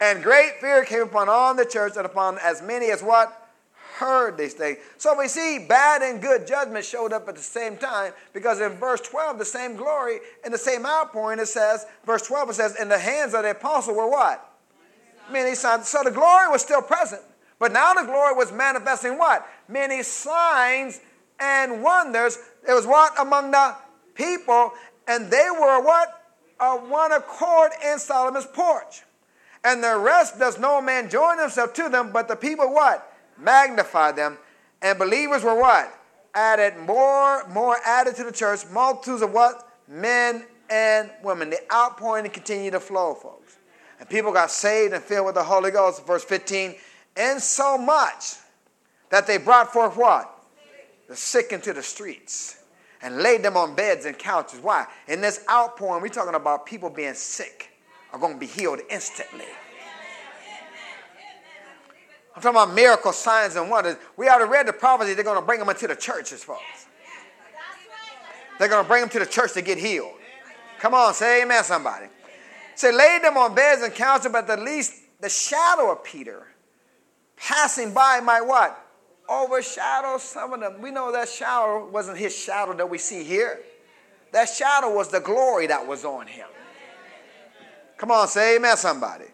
[0.00, 3.40] And great fear came upon all the church and upon as many as what?
[3.96, 4.78] Heard these things.
[4.98, 8.72] So we see bad and good judgment showed up at the same time because in
[8.72, 12.76] verse 12, the same glory and the same outpouring, it says, verse 12, it says,
[12.80, 14.50] in the hands of the apostle were what?
[15.30, 15.88] Many signs.
[15.88, 17.22] So the glory was still present.
[17.60, 19.46] But now the glory was manifesting what?
[19.68, 21.00] Many signs
[21.38, 22.38] and wonders.
[22.68, 23.18] It was what?
[23.18, 23.74] Among the
[24.14, 24.72] people.
[25.06, 26.22] And they were what?
[26.60, 29.02] Of one accord in Solomon's porch.
[29.64, 33.10] And the rest does no man join himself to them, but the people what?
[33.38, 34.38] Magnify them.
[34.82, 35.92] And believers were what?
[36.34, 39.68] Added more, more added to the church, multitudes of what?
[39.88, 41.50] Men and women.
[41.50, 43.56] The outpouring continued to flow, folks.
[43.98, 46.06] And people got saved and filled with the Holy Ghost.
[46.06, 46.74] Verse 15.
[47.16, 48.34] And so much
[49.10, 50.33] that they brought forth what?
[51.14, 52.56] The sick into the streets
[53.00, 54.58] and laid them on beds and couches.
[54.58, 54.84] Why?
[55.06, 57.70] In this outpouring, we're talking about people being sick
[58.12, 59.44] are going to be healed instantly.
[62.34, 63.94] I'm talking about miracle signs and wonders.
[64.16, 66.88] We already read the prophecy, they're going to bring them into the churches, folks.
[68.58, 70.14] They're going to bring them to the church to get healed.
[70.80, 72.06] Come on, say amen, somebody.
[72.74, 76.44] Say, laid them on beds and couches, but at least the shadow of Peter
[77.36, 78.83] passing by might what?
[79.28, 80.82] Overshadow some of them.
[80.82, 83.60] We know that shadow wasn't his shadow that we see here.
[84.32, 86.48] That shadow was the glory that was on him.
[87.96, 89.26] Come on, say amen, somebody.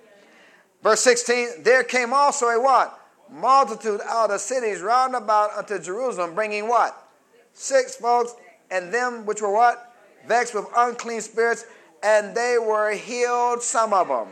[0.82, 2.98] Verse 16, there came also a what?
[3.30, 7.08] Multitude out of cities round about unto Jerusalem, bringing what?
[7.52, 8.34] Six folks,
[8.70, 9.94] and them which were what?
[10.26, 11.64] Vexed with unclean spirits,
[12.02, 14.28] and they were healed, some of them.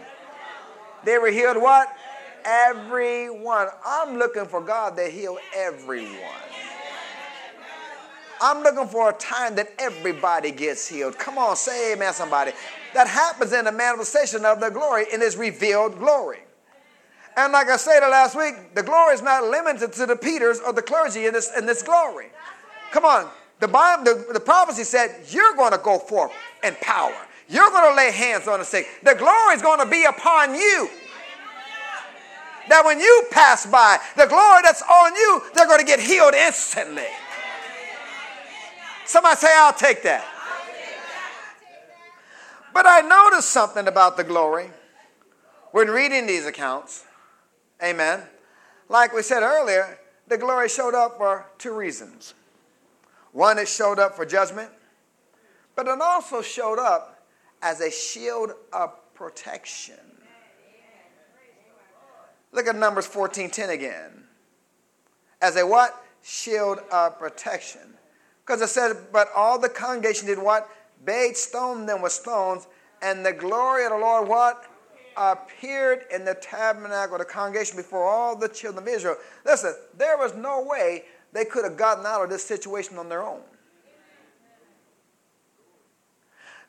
[1.04, 1.88] They were healed what?
[2.48, 3.68] Everyone.
[3.84, 6.16] I'm looking for God to heal everyone.
[8.40, 11.18] I'm looking for a time that everybody gets healed.
[11.18, 12.52] Come on, say amen, somebody.
[12.94, 16.38] That happens in the manifestation of the glory in His revealed glory.
[17.36, 20.72] And like I said last week, the glory is not limited to the Peters or
[20.72, 22.28] the clergy in this, in this glory.
[22.92, 23.28] Come on.
[23.60, 26.32] The, Bible, the, the prophecy said, You're going to go forth
[26.64, 27.14] in power.
[27.48, 28.86] You're going to lay hands on the sick.
[29.02, 30.88] The glory is going to be upon you.
[32.68, 36.34] That when you pass by, the glory that's on you, they're going to get healed
[36.34, 37.06] instantly.
[39.04, 40.24] Somebody say, I'll take that.
[42.74, 44.70] But I noticed something about the glory
[45.72, 47.04] when reading these accounts.
[47.82, 48.22] Amen.
[48.88, 52.34] Like we said earlier, the glory showed up for two reasons.
[53.32, 54.70] One, it showed up for judgment,
[55.74, 57.26] but it also showed up
[57.62, 60.17] as a shield of protection.
[62.52, 64.24] Look at Numbers 14:10 again.
[65.40, 66.04] As a what?
[66.22, 67.94] Shield of protection.
[68.44, 70.68] Because it said, but all the congregation did what?
[71.04, 72.66] Bade stone them with stones,
[73.02, 74.64] and the glory of the Lord what?
[75.16, 79.16] Appeared in the tabernacle of the congregation before all the children of Israel.
[79.44, 83.22] Listen, there was no way they could have gotten out of this situation on their
[83.22, 83.42] own.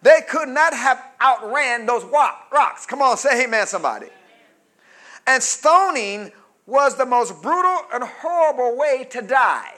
[0.02, 2.86] They could not have outran those rocks.
[2.86, 4.08] Come on, say amen, somebody.
[5.30, 6.32] And stoning
[6.66, 9.76] was the most brutal and horrible way to die.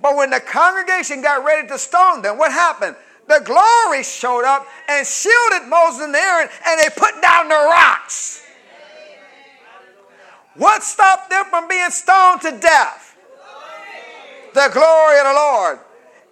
[0.00, 2.94] But when the congregation got ready to stone them, what happened?
[3.26, 8.44] The glory showed up and shielded Moses and Aaron, and they put down the rocks.
[10.54, 13.16] What stopped them from being stoned to death?
[14.54, 15.78] The glory of the Lord.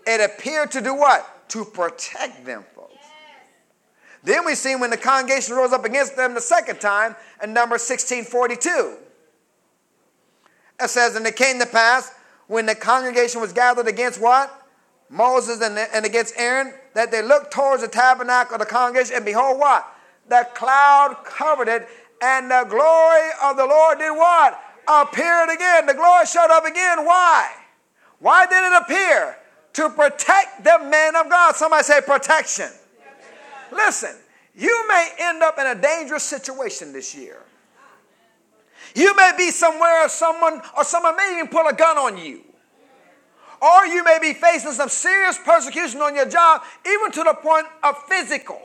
[0.06, 1.48] It appeared to do what?
[1.48, 2.93] To protect them, folks.
[4.24, 7.74] Then we see when the congregation rose up against them the second time in number
[7.74, 8.96] 1642.
[10.80, 12.12] It says, And it came to pass
[12.46, 14.62] when the congregation was gathered against what?
[15.10, 19.24] Moses and, and against Aaron, that they looked towards the tabernacle of the congregation, and
[19.24, 19.86] behold, what?
[20.28, 21.86] The cloud covered it,
[22.22, 24.58] and the glory of the Lord did what?
[24.88, 25.86] Appeared again.
[25.86, 27.04] The glory showed up again.
[27.04, 27.50] Why?
[28.18, 29.36] Why did it appear?
[29.74, 31.56] To protect the men of God.
[31.56, 32.70] Somebody say protection.
[33.74, 34.14] Listen,
[34.54, 37.38] you may end up in a dangerous situation this year.
[38.94, 42.42] You may be somewhere or someone or someone may even pull a gun on you.
[43.60, 47.66] Or you may be facing some serious persecution on your job, even to the point
[47.82, 48.60] of physical.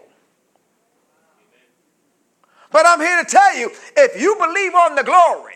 [2.72, 5.56] But I'm here to tell you if you believe on the glory,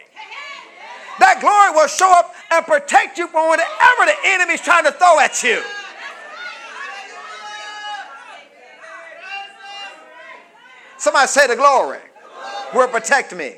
[1.20, 5.20] that glory will show up and protect you from whatever the enemy's trying to throw
[5.20, 5.62] at you.
[11.04, 12.00] Somebody say the glory
[12.74, 13.58] will protect me.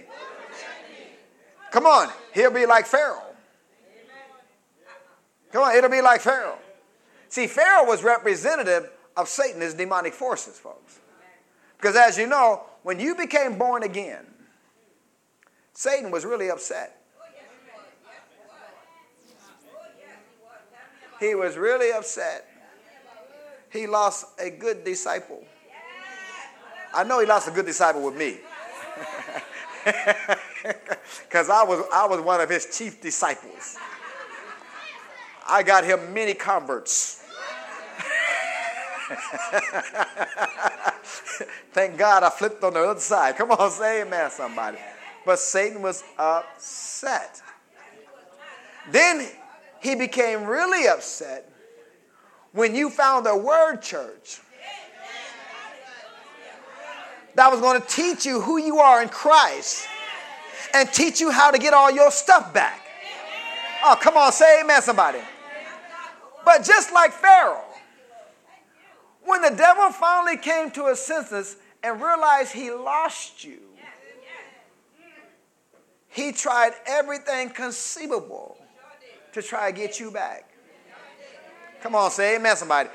[1.70, 3.22] Come on, he'll be like Pharaoh.
[5.52, 6.58] Come on, it'll be like Pharaoh.
[7.30, 11.00] See, Pharaoh was representative of Satan, his demonic forces, folks.
[11.78, 14.26] Because as you know, when you became born again,
[15.74, 17.00] Satan was really upset.
[21.20, 22.48] He was really upset.
[23.72, 25.46] He lost a good disciple.
[26.96, 28.38] I know he lost a good disciple with me.
[31.24, 33.78] Because I was, I was one of his chief disciples.
[35.48, 37.22] I got him many converts.
[41.72, 43.36] Thank God I flipped on the other side.
[43.36, 44.80] Come on, say amen, somebody.
[45.26, 47.42] But Satan was upset.
[48.90, 49.28] Then
[49.82, 51.52] he became really upset
[52.54, 54.40] when you found a word church
[57.36, 59.88] that was going to teach you who you are in Christ
[60.74, 62.82] and teach you how to get all your stuff back.
[63.84, 65.20] Oh, come on, say amen, somebody.
[66.44, 67.62] But just like Pharaoh,
[69.24, 73.60] when the devil finally came to his senses and realized he lost you,
[76.10, 78.58] he tried everything conceivable
[79.34, 80.50] to try to get you back.
[81.82, 82.90] Come on, say amen, somebody.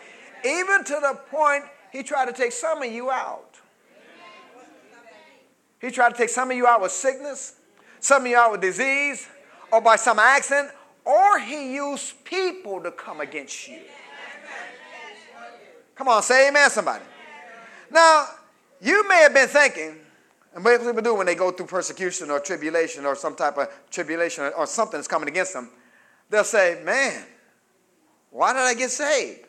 [0.45, 3.50] Even to the point he tried to take some of you out.
[5.81, 7.55] He tried to take some of you out with sickness,
[8.01, 9.27] some of you out with disease,
[9.73, 10.71] or by some accident,
[11.05, 13.79] or he used people to come against you.
[15.95, 17.05] Come on, say amen, somebody.
[17.91, 18.27] Now,
[18.81, 19.97] you may have been thinking,
[20.55, 23.69] and what people do when they go through persecution or tribulation or some type of
[23.91, 25.71] tribulation or something that's coming against them,
[26.29, 27.25] they'll say, Man,
[28.31, 29.47] why did I get saved?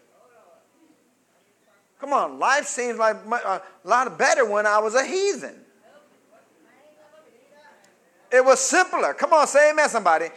[1.99, 5.55] Come on, life seems like a lot better when I was a heathen.
[8.31, 9.13] It was simpler.
[9.13, 10.29] Come on, say amen, somebody.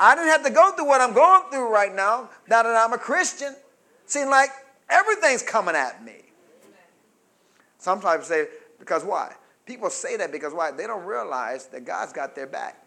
[0.00, 2.92] I didn't have to go through what I'm going through right now, now that I'm
[2.92, 3.54] a Christian.
[4.06, 4.50] Seems like
[4.88, 6.22] everything's coming at me.
[7.78, 8.46] Sometimes say,
[8.78, 9.34] because why?
[9.66, 10.70] People say that because why?
[10.70, 12.78] They don't realize that God's got their back.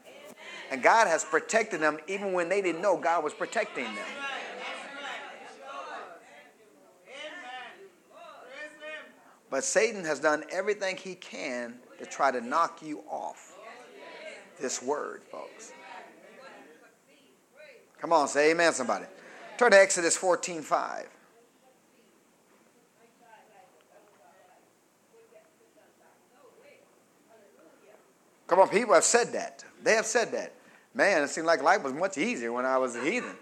[0.72, 4.06] And God has protected them even when they didn't know God was protecting them.
[9.50, 13.55] But Satan has done everything he can to try to knock you off
[14.60, 15.72] this word, folks.
[18.00, 19.06] Come on, say amen, somebody.
[19.58, 21.10] Turn to Exodus 14 5.
[28.48, 29.66] Come on, people have said that.
[29.84, 30.54] They have said that.
[30.94, 33.36] Man, it seemed like life was much easier when I was a heathen.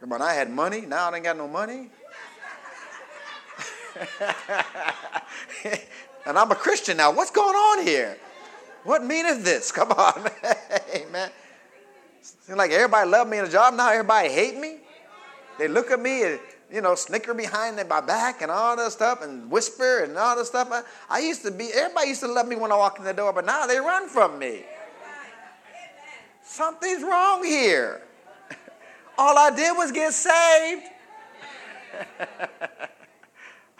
[0.00, 1.90] Come on, I had money, now I ain't got no money.
[6.26, 7.12] and I'm a Christian now.
[7.12, 8.16] What's going on here?
[8.84, 9.72] What meaneth this?
[9.78, 10.30] Come on.
[10.94, 11.30] Amen.
[12.22, 13.74] Seems like everybody loved me in a job.
[13.74, 14.78] Now everybody hate me.
[15.58, 16.40] They look at me and,
[16.72, 20.46] you know, snicker behind my back and all that stuff and whisper and all that
[20.46, 20.68] stuff.
[20.70, 23.12] I, I used to be, everybody used to love me when I walked in the
[23.12, 24.62] door, but now they run from me.
[26.42, 28.00] Something's wrong here.
[29.18, 30.82] All I did was get saved.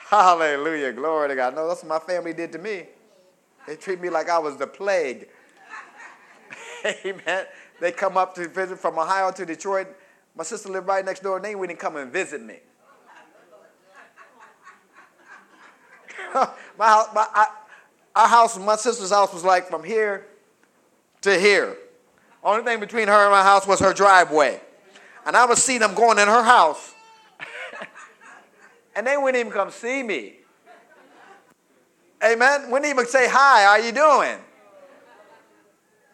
[0.08, 0.92] Hallelujah.
[0.94, 1.54] Glory to God.
[1.54, 2.84] No, that's what my family did to me.
[3.66, 5.28] They treat me like I was the plague.
[7.04, 7.44] Amen.
[7.78, 9.88] They come up to visit from Ohio to Detroit.
[10.34, 12.56] My sister lived right next door, and they wouldn't come and visit me.
[16.34, 16.46] my,
[16.78, 17.46] my, I,
[18.16, 20.26] our house, my sister's house was like from here
[21.20, 21.76] to here.
[22.42, 24.58] Only thing between her and my house was her driveway.
[25.26, 26.94] And I would see them going in her house
[28.98, 30.32] and they wouldn't even come see me.
[32.22, 32.68] Amen.
[32.68, 34.38] Wouldn't even say, Hi, how you doing?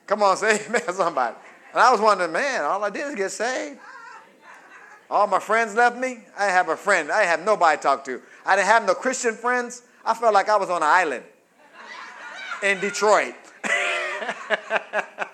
[0.06, 1.34] Come on, say amen, somebody.
[1.72, 3.80] And I was wondering, man, all I did is get saved.
[5.10, 6.24] All my friends left me.
[6.38, 7.10] I have a friend.
[7.10, 8.20] I have nobody to talk to.
[8.44, 9.80] I didn't have no Christian friends.
[10.04, 11.24] I felt like I was on an island
[12.62, 13.34] in Detroit.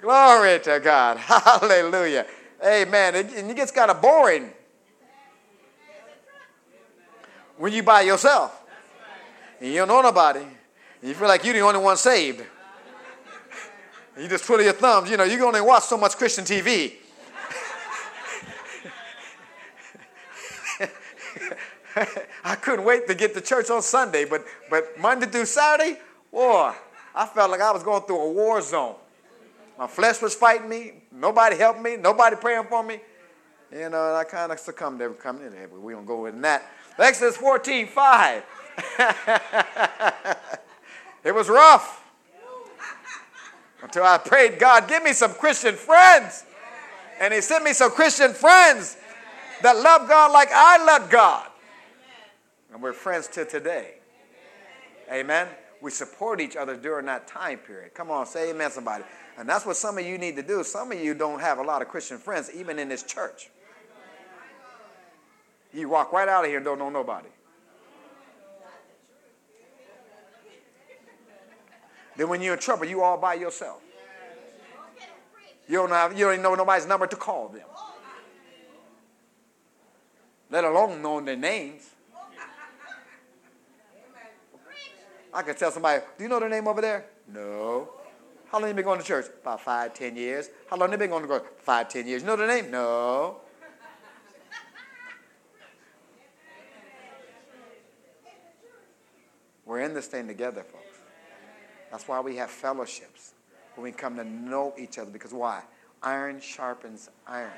[0.00, 1.18] Glory to God.
[1.18, 2.26] Hallelujah.
[2.64, 3.16] Amen.
[3.16, 4.52] And it gets kind of boring
[7.56, 8.62] when you by yourself
[9.60, 10.50] and you don't know nobody and
[11.02, 12.42] you feel like you're the only one saved.
[14.18, 15.10] you just twiddle your thumbs.
[15.10, 16.94] You know, you can only watch so much Christian TV.
[22.44, 25.98] I couldn't wait to get to church on Sunday, but, but Monday through Saturday,
[26.30, 26.72] boy,
[27.14, 28.96] I felt like I was going through a war zone.
[29.78, 30.92] My flesh was fighting me.
[31.12, 31.96] Nobody helped me.
[31.96, 33.00] Nobody praying for me.
[33.72, 36.70] You uh, know, I kind of succumbed to coming in we don't go in that.
[36.98, 38.42] Exodus 14, 5.
[41.24, 42.04] it was rough
[43.82, 46.44] until I prayed, God, give me some Christian friends.
[47.20, 48.96] And He sent me some Christian friends
[49.62, 51.48] that love God like I love God.
[52.72, 53.94] And we're friends to today.
[55.10, 55.48] Amen.
[55.80, 57.94] We support each other during that time period.
[57.94, 59.04] Come on, say amen, somebody.
[59.38, 60.64] And that's what some of you need to do.
[60.64, 63.50] Some of you don't have a lot of Christian friends, even in this church.
[65.76, 67.28] You walk right out of here and don't know nobody.
[72.16, 73.82] Then when you're in trouble, you all by yourself.
[75.68, 77.66] You don't, have, you don't even know nobody's number to call them.
[80.48, 81.90] Let alone knowing their names.
[85.34, 87.04] I could tell somebody, do you know their name over there?
[87.30, 87.90] No.
[88.50, 89.26] How long have you been going to church?
[89.42, 90.48] About five, ten years.
[90.70, 91.44] How long have they been going to go?
[91.58, 92.22] Five, ten years.
[92.22, 92.70] You know their name?
[92.70, 93.40] No.
[99.66, 101.00] We're in this thing together, folks.
[101.90, 103.34] That's why we have fellowships.
[103.74, 105.10] When we come to know each other.
[105.10, 105.62] Because why?
[106.02, 107.50] Iron sharpens iron.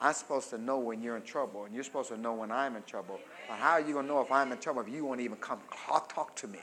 [0.00, 2.76] I'm supposed to know when you're in trouble, and you're supposed to know when I'm
[2.76, 3.18] in trouble.
[3.48, 5.38] But how are you going to know if I'm in trouble if you won't even
[5.38, 6.58] come talk, to me?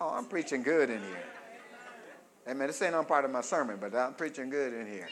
[0.00, 1.24] Oh, I'm preaching good in here.
[2.46, 2.66] Amen.
[2.66, 5.08] This ain't on part of my sermon, but I'm preaching good in here.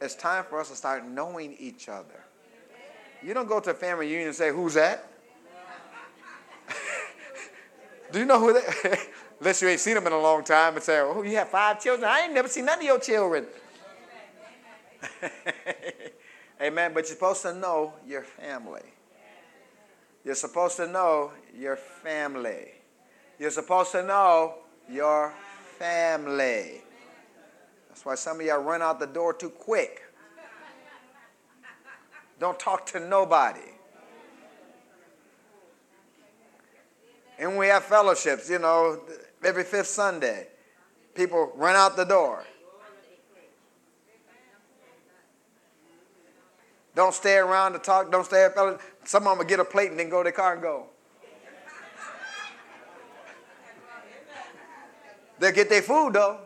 [0.00, 2.23] It's time for us to start knowing each other.
[3.24, 5.08] You don't go to a family reunion and say, Who's that?
[8.12, 8.98] Do you know who that
[9.40, 11.82] Unless you ain't seen them in a long time and say, Oh, you have five
[11.82, 12.08] children?
[12.08, 13.46] I ain't never seen none of your children.
[16.62, 16.92] Amen.
[16.92, 18.82] But you're supposed to know your family.
[20.22, 22.72] You're supposed to know your family.
[23.38, 24.56] You're supposed to know
[24.88, 25.32] your
[25.78, 26.82] family.
[27.88, 30.03] That's why some of y'all run out the door too quick.
[32.38, 33.60] Don't talk to nobody.
[37.38, 39.00] And we have fellowships, you know,
[39.44, 40.48] every fifth Sunday.
[41.14, 42.44] People run out the door.
[46.94, 48.10] Don't stay around to talk.
[48.12, 48.80] Don't stay at fellowship.
[49.04, 50.86] Some of them will get a plate and then go to their car and go.
[55.38, 56.38] They'll get their food though.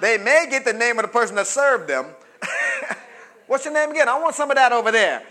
[0.00, 2.06] They may get the name of the person that served them,
[3.52, 4.08] What's your name again?
[4.08, 5.22] I want some of that over there.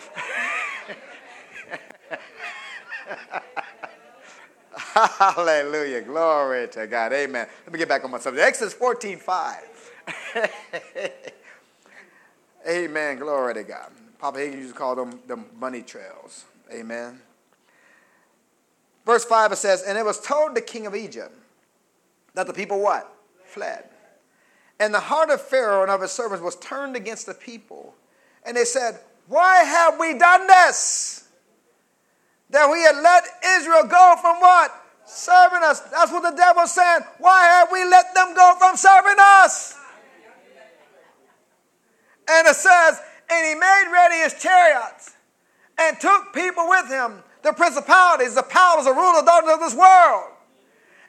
[4.75, 6.01] Hallelujah.
[6.01, 7.13] Glory to God.
[7.13, 7.47] Amen.
[7.63, 8.45] Let me get back on my subject.
[8.45, 9.91] Exodus 14 5.
[12.69, 13.17] Amen.
[13.17, 13.89] Glory to God.
[14.19, 16.45] Papa Higgins used to call them the money trails.
[16.71, 17.19] Amen.
[19.03, 21.33] Verse 5 it says, And it was told the king of Egypt
[22.35, 23.11] that the people what?
[23.45, 23.85] Fled.
[24.79, 27.95] And the heart of Pharaoh and of his servants was turned against the people
[28.45, 31.27] and they said, Why have we done this?
[32.49, 33.23] That we had let
[33.59, 34.71] Israel go from what?
[35.05, 35.79] Serving us.
[35.91, 37.01] That's what the devil's saying.
[37.19, 39.75] Why have we let them go from serving us?
[42.29, 45.15] And it says, And he made ready his chariots
[45.77, 50.31] and took people with him, the principalities, the powers, the rulers, of this world.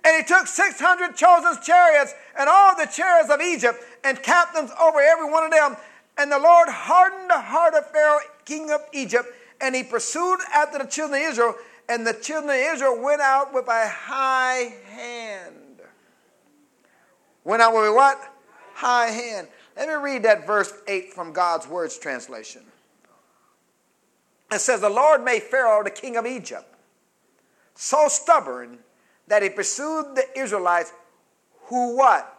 [0.05, 5.01] And he took 600 chosen chariots and all the chariots of Egypt and captains over
[5.01, 5.77] every one of them
[6.19, 9.29] and the Lord hardened the heart of Pharaoh, king of Egypt,
[9.61, 11.55] and he pursued after the children of Israel,
[11.89, 15.81] and the children of Israel went out with a high hand.
[17.45, 18.21] Went out with a what?
[18.75, 19.49] High hand.
[19.77, 22.63] Let me read that verse 8 from God's Words translation.
[24.53, 26.73] It says, The Lord made Pharaoh the king of Egypt
[27.75, 28.79] so stubborn
[29.29, 30.93] that he pursued the Israelites
[31.65, 32.39] who what?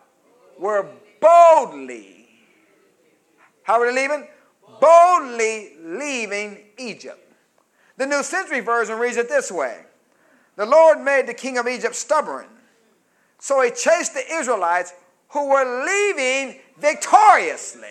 [0.60, 0.88] Were
[1.20, 2.13] boldly
[3.64, 4.28] how are they leaving?
[4.80, 7.20] Boldly leaving Egypt.
[7.98, 9.80] The New Century Version reads it this way
[10.56, 12.48] The Lord made the king of Egypt stubborn,
[13.40, 14.94] so he chased the Israelites
[15.30, 17.88] who were leaving victoriously.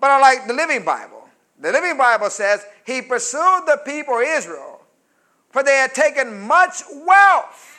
[0.00, 1.28] But I like the Living Bible.
[1.60, 4.80] The Living Bible says, He pursued the people of Israel,
[5.50, 7.78] for they had taken much wealth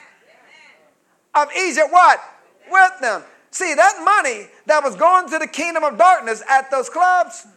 [1.34, 2.20] of Egypt, what?
[2.70, 3.24] With them.
[3.52, 7.48] See, that money that was going to the kingdom of darkness at those clubs,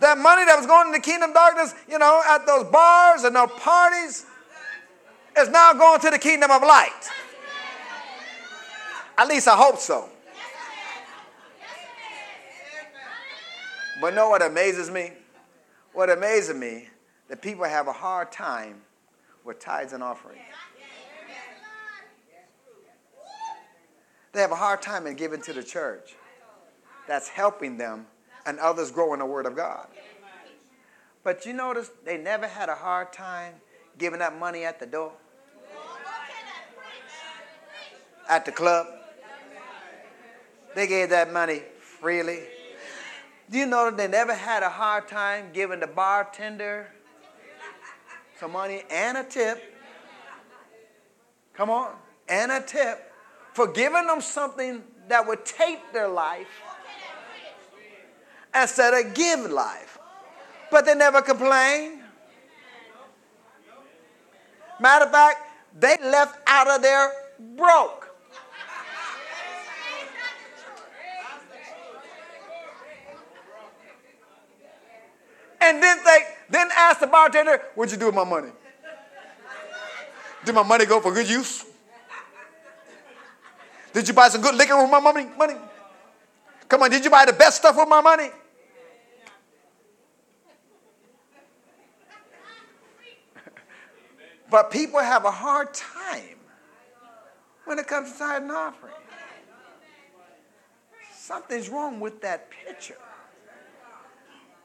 [0.00, 3.24] that money that was going to the kingdom of darkness, you know, at those bars
[3.24, 4.26] and those parties,
[5.36, 7.10] is now going to the kingdom of light.
[9.16, 10.08] At least I hope so.
[14.00, 15.12] But know what amazes me?
[15.92, 16.88] What amazes me,
[17.28, 18.82] that people have a hard time
[19.44, 20.40] with tithes and offerings.
[24.34, 26.16] They have a hard time in giving to the church.
[27.06, 28.06] That's helping them
[28.44, 29.86] and others grow in the Word of God.
[31.22, 33.54] But you notice they never had a hard time
[33.96, 35.12] giving that money at the door,
[38.28, 38.88] at the club.
[40.74, 42.40] They gave that money freely.
[43.48, 46.88] Do you know that they never had a hard time giving the bartender
[48.40, 49.62] some money and a tip?
[51.54, 51.94] Come on,
[52.28, 53.13] and a tip
[53.54, 56.48] for giving them something that would take their life
[58.54, 59.98] instead of give life.
[60.70, 62.00] But they never complained.
[64.80, 65.38] Matter of fact,
[65.78, 67.12] they left out of there
[67.56, 68.10] broke.
[75.60, 76.18] And then they
[76.50, 78.50] then ask the bartender, what'd you do with my money?
[80.44, 81.64] Did my money go for good use?
[83.94, 85.26] Did you buy some good liquor with my money?
[85.38, 85.54] Money?
[86.68, 88.28] Come on, did you buy the best stuff with my money?
[94.50, 96.38] but people have a hard time
[97.66, 98.92] when it comes to tithe and offering.
[101.16, 102.98] Something's wrong with that picture.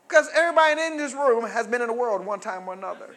[0.08, 3.16] Because everybody in this room has been in the world one time or another.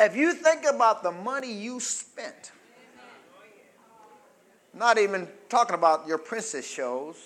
[0.00, 2.50] If you think about the money you spent,
[4.78, 7.16] not even talking about your princess shows,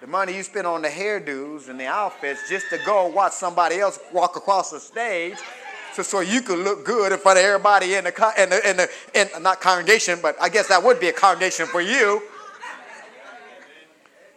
[0.00, 3.80] the money you spend on the hairdos and the outfits just to go watch somebody
[3.80, 5.38] else walk across the stage
[5.96, 8.76] so, so you could look good in front of everybody in the, in the, in
[8.76, 12.22] the in, not congregation, but I guess that would be a congregation for you.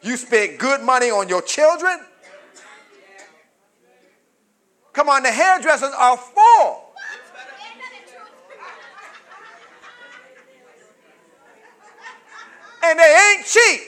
[0.02, 2.00] You spent good money on your children.
[4.94, 6.89] Come on, the hairdressers are full.
[12.84, 13.82] And they ain't cheap.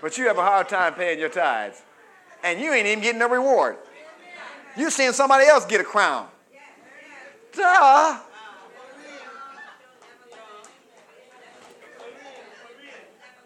[0.00, 1.82] But you have a hard time paying your tithes.
[2.44, 3.76] And you ain't even getting no reward.
[4.76, 6.28] You're seeing somebody else get a crown.
[7.52, 8.18] Duh.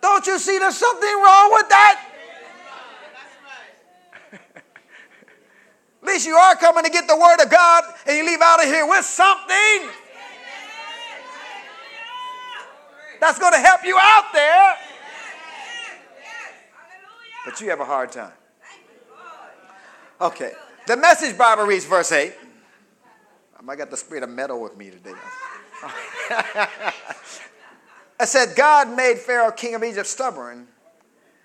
[0.03, 2.07] Don't you see there's something wrong with that?
[4.33, 4.41] At
[6.03, 8.67] least you are coming to get the word of God and you leave out of
[8.67, 9.89] here with something
[13.21, 14.75] that's going to help you out there.
[17.45, 18.33] But you have a hard time.
[20.21, 20.53] Okay.
[20.87, 22.33] The message Bible reads verse 8.
[23.59, 25.12] I might got the spirit of metal with me today.
[28.21, 30.66] I said, God made Pharaoh, king of Egypt, stubborn,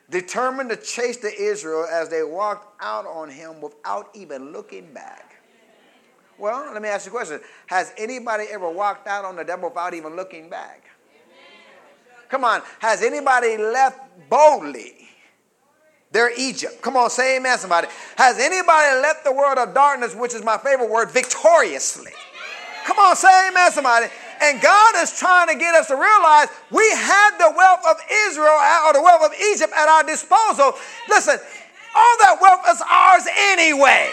[0.10, 5.36] determined to chase the Israel as they walked out on him without even looking back.
[6.38, 7.40] Well, let me ask you a question.
[7.68, 10.84] Has anybody ever walked out on the devil without even looking back?
[12.30, 12.62] Come on.
[12.80, 14.00] Has anybody left
[14.30, 14.94] boldly
[16.12, 16.82] their Egypt?
[16.82, 17.88] Come on, say amen, somebody.
[18.18, 22.12] Has anybody left the world of darkness, which is my favorite word, victoriously?
[22.86, 24.08] Come on, say amen, somebody.
[24.42, 27.98] And God is trying to get us to realize we had the wealth of
[28.28, 30.74] Israel uh, or the wealth of Egypt at our disposal.
[31.10, 31.38] Listen,
[31.96, 34.10] all that wealth is ours anyway.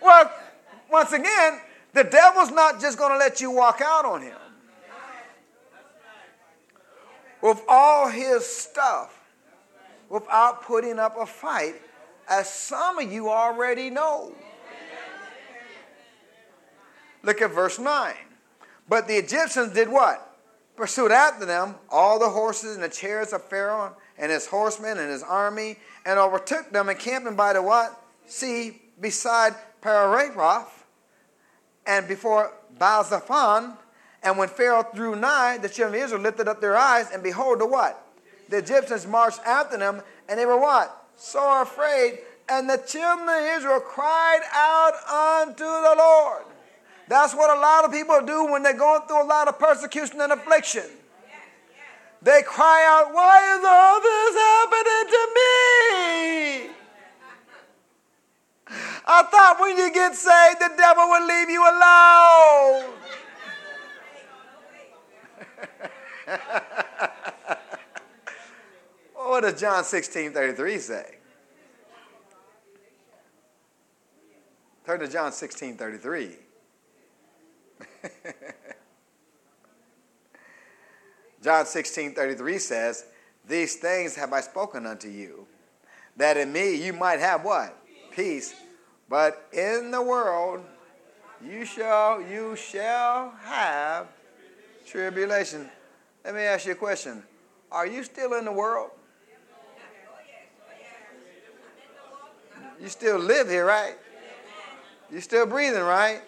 [0.00, 0.30] Well,
[0.90, 1.60] once again,
[1.94, 4.36] the devil's not just going to let you walk out on him.
[7.40, 9.20] With all his stuff,
[10.08, 11.74] without putting up a fight,
[12.28, 14.32] as some of you already know.
[17.22, 18.14] Look at verse 9.
[18.88, 20.36] But the Egyptians did what?
[20.76, 25.10] Pursued after them all the horses and the chariots of Pharaoh and his horsemen and
[25.10, 25.76] his army,
[26.06, 28.00] and overtook them encamping by the what?
[28.26, 30.83] Sea beside Pi-hahiroth
[31.86, 33.74] and before Baal-zephon.
[34.22, 37.60] And when Pharaoh drew nigh, the children of Israel lifted up their eyes, and behold,
[37.60, 38.00] the what?
[38.48, 41.06] The Egyptians marched after them, and they were what?
[41.16, 42.18] So afraid.
[42.48, 46.44] And the children of Israel cried out unto the Lord.
[47.08, 50.20] That's what a lot of people do when they're going through a lot of persecution
[50.20, 50.84] and affliction.
[52.22, 56.83] They cry out, Why is all this happening to me?
[59.06, 62.94] I thought when you get saved, the devil would leave you alone.
[69.14, 71.18] what does John 16 33 say?
[74.86, 76.30] Turn to John 16 33.
[81.42, 83.04] John 16 33 says,
[83.46, 85.46] These things have I spoken unto you,
[86.16, 87.76] that in me you might have what?
[88.12, 88.54] Peace.
[89.14, 90.64] But in the world
[91.40, 94.08] you shall you shall have
[94.84, 95.70] tribulation.
[96.24, 97.22] Let me ask you a question.
[97.70, 98.90] Are you still in the world?
[102.80, 103.94] You still live here, right?
[105.12, 106.20] You're still breathing, right?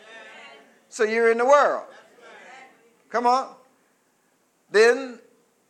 [0.88, 1.86] So you're in the world.
[3.10, 3.48] Come on.
[4.70, 5.18] Then,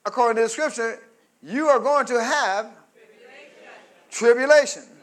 [0.05, 1.01] according to the scripture,
[1.43, 2.67] you are going to have
[4.11, 4.96] tribulation.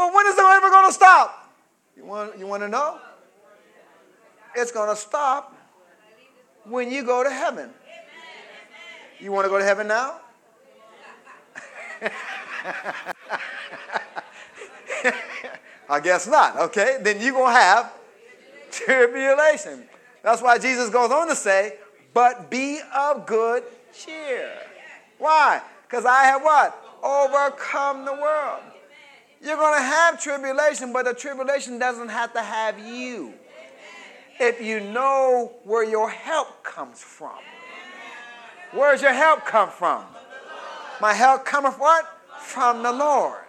[0.00, 1.52] Well, when is it ever going to stop?
[1.94, 2.98] You want, you want to know?
[4.56, 5.54] It's going to stop
[6.64, 7.68] when you go to heaven.
[9.18, 10.20] You want to go to heaven now?
[15.90, 16.58] I guess not.
[16.58, 17.92] Okay, then you're going to have
[18.70, 19.86] tribulation.
[20.22, 21.76] That's why Jesus goes on to say,
[22.14, 24.50] but be of good cheer.
[25.18, 25.60] Why?
[25.86, 26.74] Because I have what?
[27.02, 28.62] Overcome the world.
[29.40, 33.32] You're going to have tribulation, but the tribulation doesn't have to have you.
[34.38, 37.38] If you know where your help comes from.
[38.72, 40.04] Where's your help come from?
[41.00, 42.04] My help cometh what?
[42.40, 43.44] From the Lord.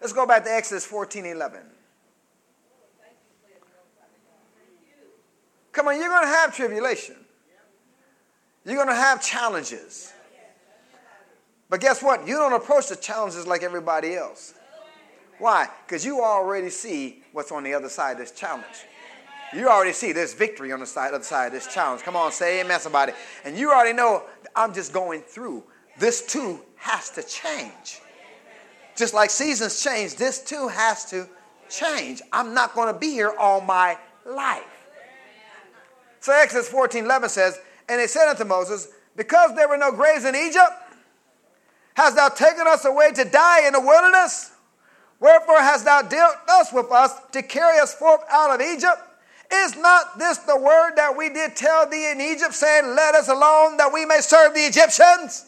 [0.00, 1.60] Let's go back to Exodus 14 11.
[5.72, 7.16] Come on, you're going to have tribulation.
[8.64, 10.12] You're going to have challenges.
[11.70, 12.26] But guess what?
[12.26, 14.54] You don't approach the challenges like everybody else.
[15.38, 15.68] Why?
[15.86, 18.64] Because you already see what's on the other side of this challenge.
[19.54, 22.02] You already see there's victory on the side, other side of this challenge.
[22.02, 23.12] Come on, say amen, somebody.
[23.44, 25.64] And you already know I'm just going through.
[25.98, 28.00] This too has to change.
[28.96, 31.28] Just like seasons change, this too has to
[31.70, 32.20] change.
[32.32, 33.96] I'm not going to be here all my
[34.26, 34.64] life.
[36.20, 37.58] So Exodus 14 11 says,
[37.88, 40.72] And they said unto Moses, Because there were no graves in Egypt,
[41.98, 44.52] hast thou taken us away to die in the wilderness?
[45.18, 49.02] Wherefore hast thou dealt thus with us to carry us forth out of Egypt?
[49.52, 53.28] Is not this the word that we did tell thee in Egypt, saying, Let us
[53.28, 55.46] alone that we may serve the Egyptians?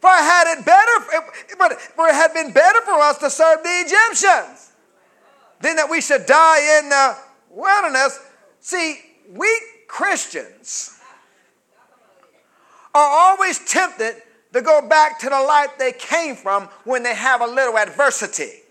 [0.00, 1.22] For had it better,
[1.58, 4.72] but for it had been better for us to serve the Egyptians
[5.60, 7.16] than that we should die in the
[7.50, 8.18] wilderness.
[8.60, 9.00] See,
[9.30, 9.48] we
[9.88, 10.98] Christians
[12.94, 14.22] are always tempted
[14.52, 18.62] to go back to the life they came from when they have a little adversity.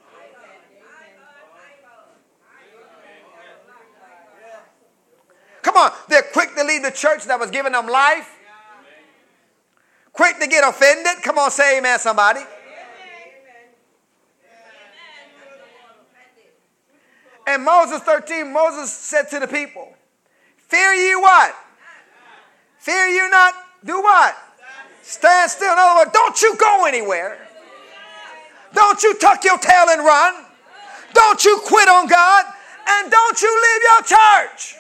[5.62, 8.34] Come on, they're quick to leave the church that was giving them life.
[10.14, 11.22] Quick to get offended.
[11.22, 12.40] Come on, say amen, somebody.
[17.46, 19.94] And Moses 13, Moses said to the people,
[20.58, 21.56] Fear ye what?
[22.80, 23.54] Fear you not,
[23.86, 24.36] do what?
[25.08, 25.72] Stand still.
[25.72, 27.38] In other words, don't you go anywhere.
[28.74, 30.44] Don't you tuck your tail and run.
[31.14, 32.46] Don't you quit on God.
[32.90, 34.76] And don't you leave your church.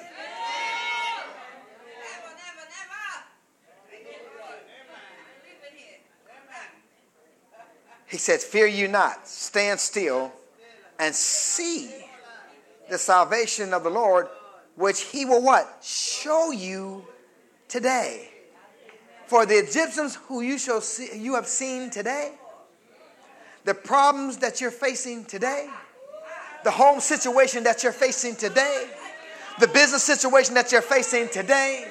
[8.07, 10.34] He says, Fear you not, stand still
[10.99, 11.89] and see
[12.89, 14.28] the salvation of the Lord,
[14.75, 15.78] which he will what?
[15.82, 17.05] Show you
[17.69, 18.30] today.
[19.28, 22.32] For the Egyptians who you shall see, you have seen today,
[23.65, 25.67] the problems that you're facing today,
[26.63, 28.89] the home situation that you're facing today,
[29.59, 31.86] the business situation that you're facing today,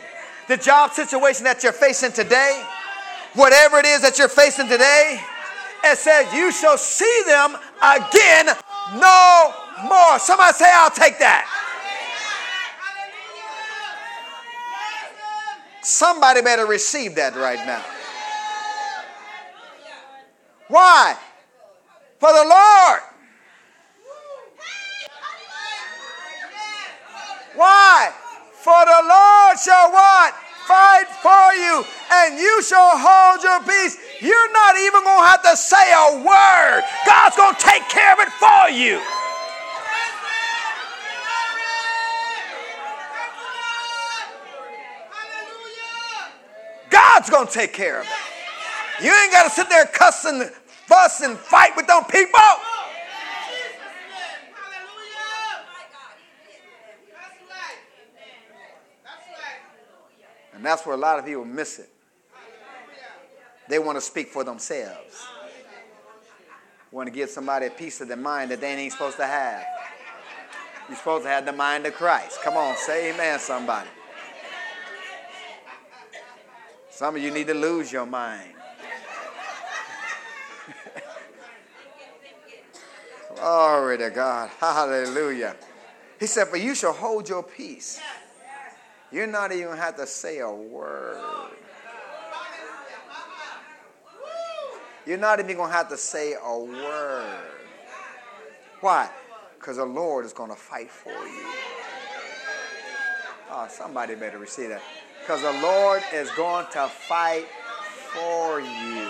[0.49, 2.64] the job situation that you're facing today,
[3.34, 5.20] whatever it is that you're facing today,
[5.84, 8.47] it says, You shall see them again
[8.95, 9.53] no
[9.84, 10.18] more.
[10.18, 11.66] Somebody say, I'll take that.
[15.87, 17.80] Somebody better receive that right now.
[20.66, 21.14] Why?
[22.18, 23.01] For the Lord.
[27.55, 28.11] Why?
[28.51, 30.34] For the Lord shall what?
[30.66, 33.97] Fight for you, and you shall hold your peace.
[34.20, 36.82] You're not even going to have to say a word.
[37.07, 38.99] God's going to take care of it for you.
[47.17, 49.05] God's going to take care of it.
[49.05, 50.51] You ain't got to sit there cussing,
[50.87, 52.39] fuss, and fight with them people.
[60.53, 61.89] And that's where a lot of people miss it.
[63.71, 65.27] They want to speak for themselves.
[66.93, 69.64] Want to give somebody a piece of their mind that they ain't supposed to have.
[70.89, 72.43] You're supposed to have the mind of Christ.
[72.43, 73.89] Come on, say amen, somebody.
[76.97, 78.55] Some of you need to lose your mind.
[83.36, 84.49] Glory to God.
[84.59, 85.57] Hallelujah.
[86.18, 88.01] He said, But you shall hold your peace.
[89.12, 91.20] You're not even to have to say a word.
[95.05, 97.40] You're not even going to have to say a word.
[98.80, 99.11] Why?
[99.59, 101.44] Because the Lord is going to fight for you.
[103.51, 104.80] Oh, somebody better receive that.
[105.27, 107.47] Because the Lord is going to fight
[108.12, 109.09] for you.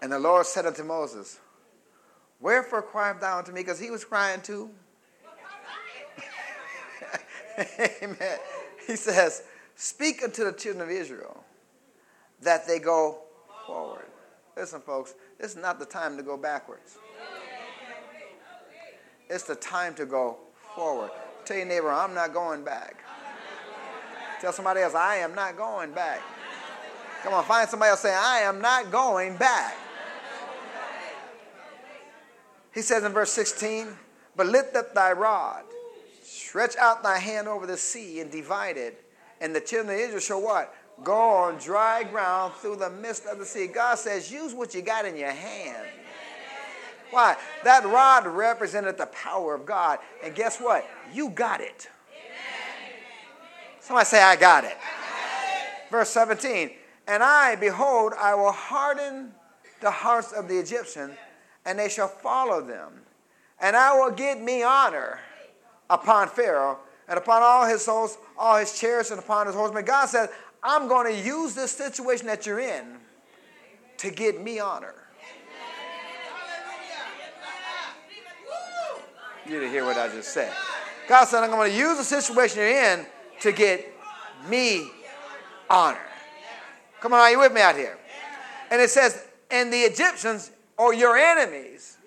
[0.00, 1.38] And the Lord said unto Moses,
[2.40, 3.60] Wherefore criest thou unto me?
[3.60, 4.70] Because he was crying too.
[8.02, 8.38] Amen.
[8.86, 9.42] He says,
[9.74, 11.44] Speak unto the children of Israel
[12.40, 13.18] that they go
[13.66, 14.06] forward.
[14.56, 16.96] Listen, folks, this is not the time to go backwards.
[19.28, 20.38] It's the time to go
[20.74, 21.10] forward.
[21.44, 22.96] Tell your neighbor, I'm not going back.
[24.40, 26.20] Tell somebody else, I am not going back.
[27.22, 29.74] Come on, find somebody else say, I am not going back.
[32.74, 33.88] He says in verse 16,
[34.36, 35.62] But lift up thy rod,
[36.22, 39.02] stretch out thy hand over the sea, and divide it.
[39.40, 40.74] And the children of Israel shall what?
[41.02, 43.66] Go on dry ground through the midst of the sea.
[43.66, 45.86] God says, use what you got in your hand.
[47.14, 47.36] Why?
[47.62, 50.00] That rod represented the power of God.
[50.22, 50.84] And guess what?
[51.12, 51.88] You got it.
[53.80, 54.76] Somebody say, I got it.
[55.90, 56.70] Verse 17,
[57.06, 59.32] and I, behold, I will harden
[59.80, 61.12] the hearts of the Egyptians
[61.64, 62.92] and they shall follow them.
[63.60, 65.20] And I will give me honor
[65.88, 69.84] upon Pharaoh and upon all his souls, all his chariots, and upon his horsemen.
[69.84, 70.30] God said,
[70.62, 72.96] I'm going to use this situation that you're in
[73.98, 74.94] to get me honor.
[79.46, 80.52] You didn't hear what I just said.
[81.08, 83.06] God said, I'm going to use the situation you're in
[83.40, 83.92] to get
[84.48, 84.90] me
[85.68, 85.98] honor.
[87.00, 87.98] Come on, are you with me out here?
[88.70, 91.98] And it says, and the Egyptians or your enemies,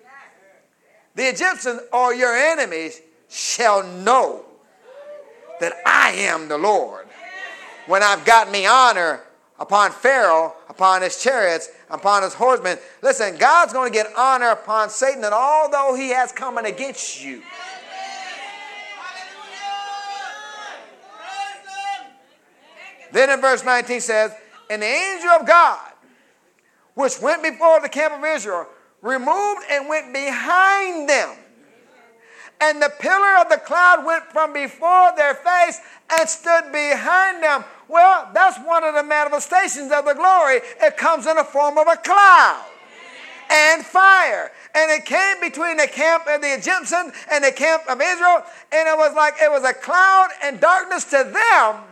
[1.14, 4.44] the Egyptians or your enemies shall know
[5.60, 7.06] that I am the Lord.
[7.86, 9.20] When I've got me honor
[9.58, 12.78] upon Pharaoh, upon his chariots, upon his horsemen.
[13.02, 17.42] Listen, God's going to get honor upon Satan, and although he has coming against you.
[23.10, 24.32] Then in verse 19 says,
[24.68, 25.88] And the angel of God
[26.98, 28.66] which went before the camp of Israel,
[29.02, 31.36] removed and went behind them.
[32.60, 35.78] And the pillar of the cloud went from before their face
[36.10, 37.62] and stood behind them.
[37.88, 40.60] Well, that's one of the manifestations of the glory.
[40.80, 42.66] It comes in the form of a cloud
[43.50, 44.52] and fire.
[44.74, 48.44] And it came between the camp of the Egyptians and the camp of Israel.
[48.72, 51.82] And it was like it was a cloud and darkness to them,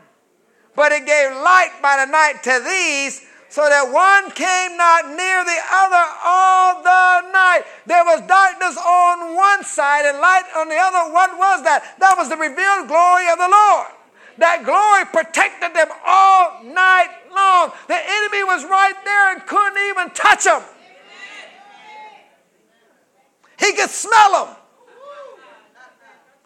[0.75, 5.41] but it gave light by the night to these so that one came not near
[5.49, 7.63] the other all the night.
[7.87, 11.11] There was darkness on one side and light on the other.
[11.11, 11.97] What was that?
[11.99, 13.96] That was the revealed glory of the Lord.
[14.39, 17.73] That glory protected them all night long.
[17.89, 20.63] The enemy was right there and couldn't even touch them.
[23.59, 24.57] He could smell them.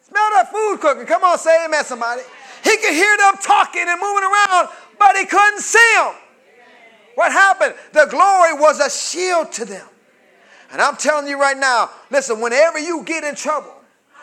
[0.03, 1.07] Smell that food cooking.
[1.07, 2.23] Come on, say amen, somebody.
[2.63, 4.69] He could hear them talking and moving around,
[4.99, 6.15] but he couldn't see them.
[7.15, 7.75] What happened?
[7.93, 9.87] The glory was a shield to them.
[10.73, 13.75] And I'm telling you right now, listen, whenever you get in trouble,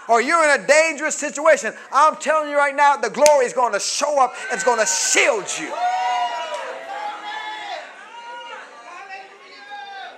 [0.07, 3.73] or you're in a dangerous situation, I'm telling you right now, the glory is going
[3.73, 4.33] to show up.
[4.51, 5.73] It's going to shield you.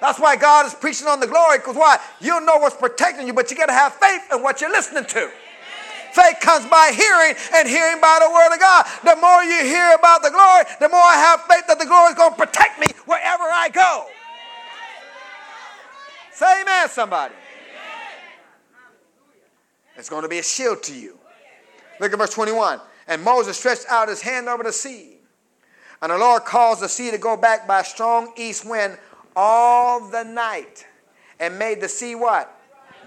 [0.01, 1.97] That's why God is preaching on the glory, because why?
[2.21, 5.05] You know what's protecting you, but you got to have faith in what you're listening
[5.05, 5.29] to.
[6.13, 8.85] Faith comes by hearing, and hearing by the word of God.
[9.03, 12.11] The more you hear about the glory, the more I have faith that the glory
[12.11, 14.05] is going to protect me wherever I go.
[16.31, 17.35] Say amen, somebody.
[19.99, 21.17] It's going to be a shield to you.
[21.99, 22.79] Look at verse 21.
[23.07, 25.17] And Moses stretched out his hand over the sea.
[26.01, 28.97] And the Lord caused the sea to go back by a strong east wind
[29.35, 30.87] all the night.
[31.41, 32.55] And made the sea what?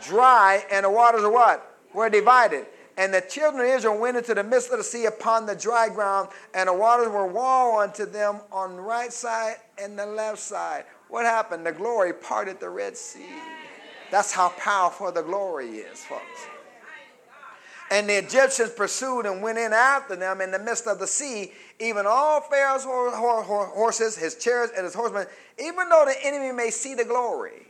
[0.02, 1.76] Dry, and the waters are what?
[1.94, 2.66] Were divided.
[2.98, 5.88] And the children of Israel went into the midst of the sea upon the dry
[5.88, 10.40] ground, and the waters were wall unto them on the right side and the left
[10.40, 10.84] side.
[11.08, 11.64] What happened?
[11.64, 13.24] The glory parted the Red Sea.
[14.10, 16.46] That's how powerful the glory is, folks.
[17.92, 21.52] And the Egyptians pursued and went in after them in the midst of the sea,
[21.78, 25.26] even all Pharaoh's horses, his chariots, and his horsemen.
[25.58, 27.66] Even though the enemy may see the glory,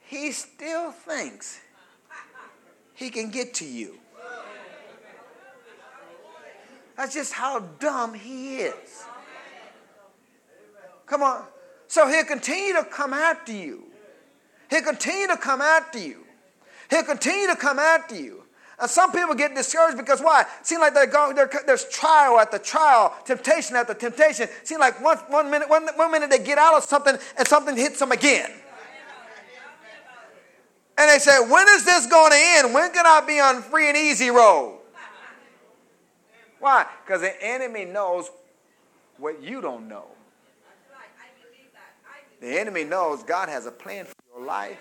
[0.00, 1.60] he still thinks
[2.94, 3.96] he can get to you.
[6.96, 9.04] That's just how dumb he is.
[11.06, 11.44] Come on.
[11.86, 13.84] So he'll continue to come after you.
[14.68, 16.24] He'll continue to come after you.
[16.90, 18.42] He'll continue to come after you.
[18.80, 20.42] And some people get discouraged because why?
[20.42, 24.48] It Seem like they're going, they're, there's trial at the trial, temptation at the temptation.
[24.64, 27.76] Seem like one, one, minute, one, one minute they get out of something and something
[27.76, 28.50] hits them again.
[30.96, 32.74] And they say, when is this going to end?
[32.74, 34.78] When can I be on free and easy road?
[36.58, 36.86] Why?
[37.04, 38.30] Because the enemy knows
[39.16, 40.06] what you don't know.
[42.40, 44.78] The enemy knows God has a plan for your life.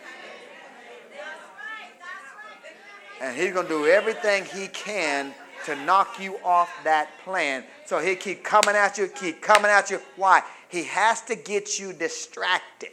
[3.22, 5.34] And he's going to do everything he can
[5.66, 7.64] to knock you off that plan.
[7.86, 10.00] So he keep coming at you, keep coming at you.
[10.16, 10.42] Why?
[10.70, 12.90] He has to get you distracted.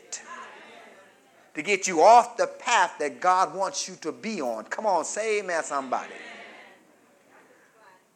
[1.55, 4.64] To get you off the path that God wants you to be on.
[4.64, 6.12] Come on, say amen, somebody.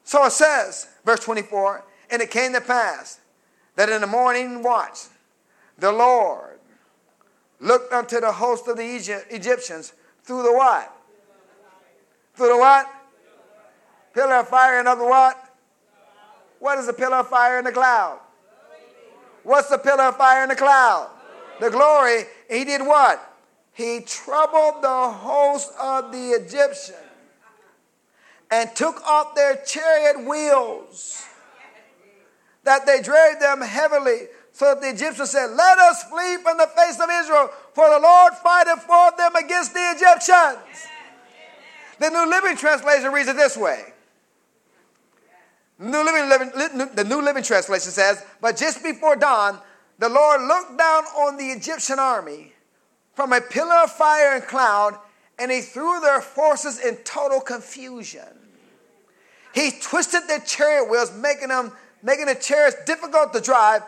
[0.05, 3.21] So it says, verse 24, and it came to pass
[3.77, 5.07] that in the morning watch,
[5.79, 6.59] the Lord
[7.61, 9.93] looked unto the host of the Egyptians
[10.25, 11.00] through the what?
[12.41, 12.87] Through the what?
[14.15, 15.37] Pillar of fire the what?
[16.59, 18.19] What is the pillar of fire in the cloud?
[19.43, 21.11] What's the pillar of fire in the cloud?
[21.61, 22.23] The glory.
[22.49, 23.21] He did what?
[23.75, 26.97] He troubled the host of the Egyptians
[28.51, 31.27] and took off their chariot wheels,
[32.65, 34.29] that they dragged them heavily.
[34.53, 37.99] So that the Egyptians said, Let us flee from the face of Israel, for the
[37.99, 40.89] Lord fighteth for them against the Egyptians.
[42.01, 43.85] The New Living Translation reads it this way.
[45.79, 49.59] New Living, Living, the New Living Translation says, But just before dawn,
[49.99, 52.55] the Lord looked down on the Egyptian army
[53.15, 54.99] from a pillar of fire and cloud,
[55.39, 58.29] and he threw their forces in total confusion.
[59.55, 61.73] He twisted their chariot wheels, making them
[62.03, 63.83] making the chariots difficult to drive,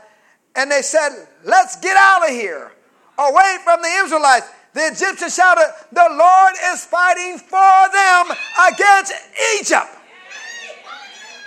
[0.54, 1.08] and they said,
[1.44, 2.72] Let's get out of here,
[3.18, 4.48] away from the Israelites.
[4.74, 8.32] The Egyptians shouted, The Lord is fighting for them
[8.72, 9.12] against
[9.58, 9.88] Egypt.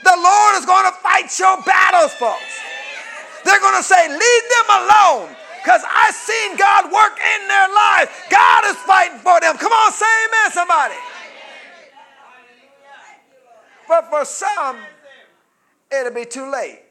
[0.03, 2.61] The Lord is going to fight your battles, folks.
[3.43, 8.11] They're going to say, Leave them alone because I've seen God work in their lives.
[8.29, 9.57] God is fighting for them.
[9.57, 10.95] Come on, say amen, somebody.
[13.87, 14.77] But for some,
[15.91, 16.81] it'll be too late.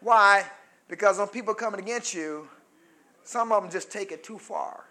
[0.00, 0.44] Why?
[0.88, 2.48] Because when people coming against you,
[3.28, 4.84] some of them just take it too far.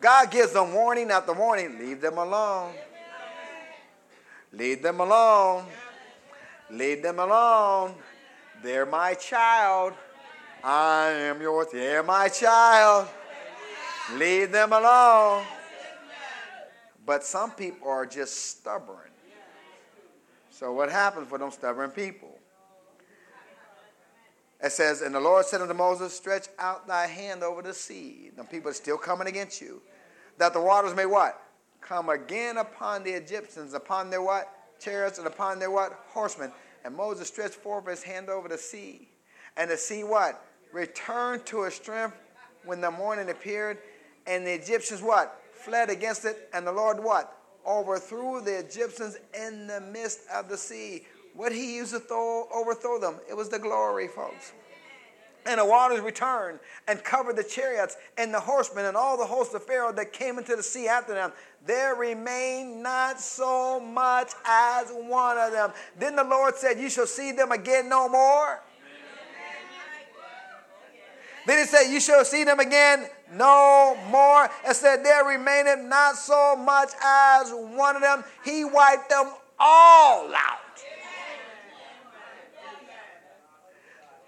[0.00, 1.78] God gives them warning after warning.
[1.78, 2.74] Leave them alone.
[4.52, 5.64] Leave them alone.
[6.72, 7.94] Leave them alone.
[8.60, 9.92] They're my child.
[10.64, 11.68] I am yours.
[11.72, 13.06] They're my child.
[14.14, 15.44] Leave them alone.
[17.06, 19.12] But some people are just stubborn.
[20.50, 22.27] So, what happens for them stubborn people?
[24.60, 28.30] It says, And the Lord said unto Moses, Stretch out thy hand over the sea.
[28.36, 29.80] The people are still coming against you.
[30.38, 31.40] That the waters may what?
[31.80, 34.52] Come again upon the Egyptians, upon their what?
[34.80, 35.92] Chariots, and upon their what?
[36.08, 36.52] Horsemen.
[36.84, 39.08] And Moses stretched forth his hand over the sea.
[39.56, 40.44] And the sea what?
[40.72, 42.16] Returned to its strength
[42.64, 43.78] when the morning appeared.
[44.26, 45.40] And the Egyptians what?
[45.52, 46.48] Fled against it.
[46.52, 47.34] And the Lord what?
[47.66, 51.04] Overthrew the Egyptians in the midst of the sea.
[51.38, 53.20] What he used to throw, overthrow them?
[53.30, 54.52] It was the glory, folks.
[55.46, 56.58] And the waters returned
[56.88, 60.38] and covered the chariots and the horsemen and all the hosts of Pharaoh that came
[60.38, 61.30] into the sea after them.
[61.64, 65.70] There remained not so much as one of them.
[65.96, 68.60] Then the Lord said, You shall see them again no more.
[71.46, 74.50] Then he said, You shall see them again no more.
[74.66, 78.24] And said, There remaineth not so much as one of them.
[78.44, 79.30] He wiped them
[79.60, 80.58] all out.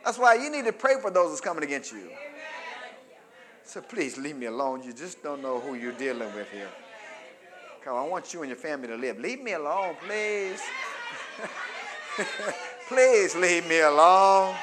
[0.05, 2.11] That's why you need to pray for those that's coming against you.
[3.65, 4.83] So please leave me alone.
[4.83, 6.69] You just don't know who you're dealing with here.
[7.85, 9.19] Come on, I want you and your family to live.
[9.19, 10.61] Leave me alone, please.
[12.89, 14.55] please leave me alone.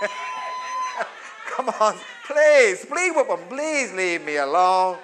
[1.50, 1.96] Come on,
[2.26, 3.40] please, please with them.
[3.48, 4.98] Please leave me alone.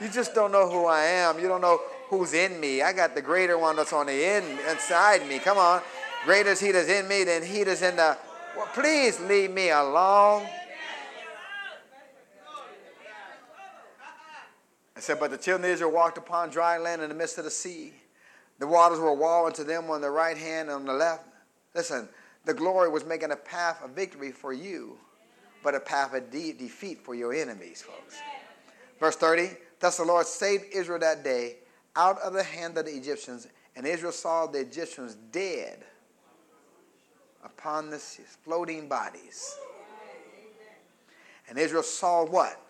[0.00, 1.38] You just don't know who I am.
[1.38, 2.82] You don't know who's in me.
[2.82, 5.38] I got the greater one that's on the in, inside me.
[5.38, 5.82] Come on.
[6.24, 8.16] Greater is he that's in me than he that's in the.
[8.56, 10.46] Well, please leave me alone.
[14.94, 17.44] I said, But the children of Israel walked upon dry land in the midst of
[17.44, 17.92] the sea.
[18.60, 21.24] The waters were a wall unto them on the right hand and on the left.
[21.74, 22.08] Listen,
[22.44, 24.98] the glory was making a path of victory for you,
[25.64, 28.20] but a path of de- defeat for your enemies, folks.
[29.00, 29.50] Verse 30
[29.80, 31.56] Thus the Lord saved Israel that day
[31.96, 35.84] out of the hand of the Egyptians, and Israel saw the Egyptians dead
[37.44, 39.56] upon the floating bodies.
[41.48, 42.60] And Israel saw what?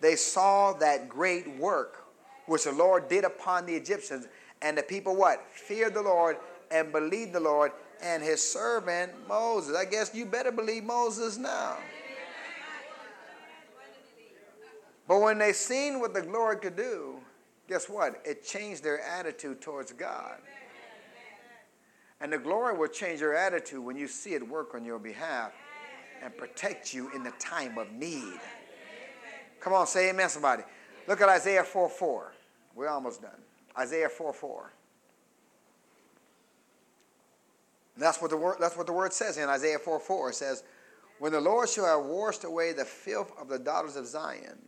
[0.00, 2.04] They saw that great work
[2.46, 4.26] which the Lord did upon the Egyptians.
[4.62, 5.46] And the people what?
[5.50, 6.36] Feared the Lord
[6.70, 9.76] and believed the Lord and his servant Moses.
[9.76, 11.76] I guess you better believe Moses now.
[15.06, 17.20] But when they seen what the glory could do,
[17.68, 18.22] guess what?
[18.24, 20.38] It changed their attitude towards God.
[22.20, 25.52] And the glory will change your attitude when you see it work on your behalf
[26.22, 28.40] and protect you in the time of need.
[29.60, 30.62] Come on, say amen, somebody.
[31.06, 32.32] Look at Isaiah 4 4.
[32.74, 33.40] We're almost done.
[33.78, 34.72] Isaiah 4 4.
[37.96, 40.30] That's what the word, that's what the word says in Isaiah 4 4.
[40.30, 40.62] It says,
[41.18, 44.58] When the Lord shall have washed away the filth of the daughters of Zion,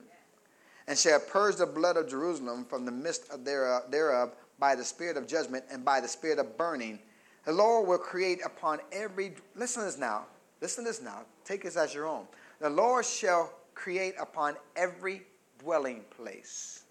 [0.86, 4.84] and shall purge the blood of Jerusalem from the midst of thereof, thereof by the
[4.84, 6.98] spirit of judgment and by the spirit of burning,
[7.44, 10.26] the Lord will create upon every, listen to this now,
[10.60, 12.26] listen to this now, take this as your own.
[12.60, 15.22] The Lord shall create upon every
[15.58, 16.84] dwelling place.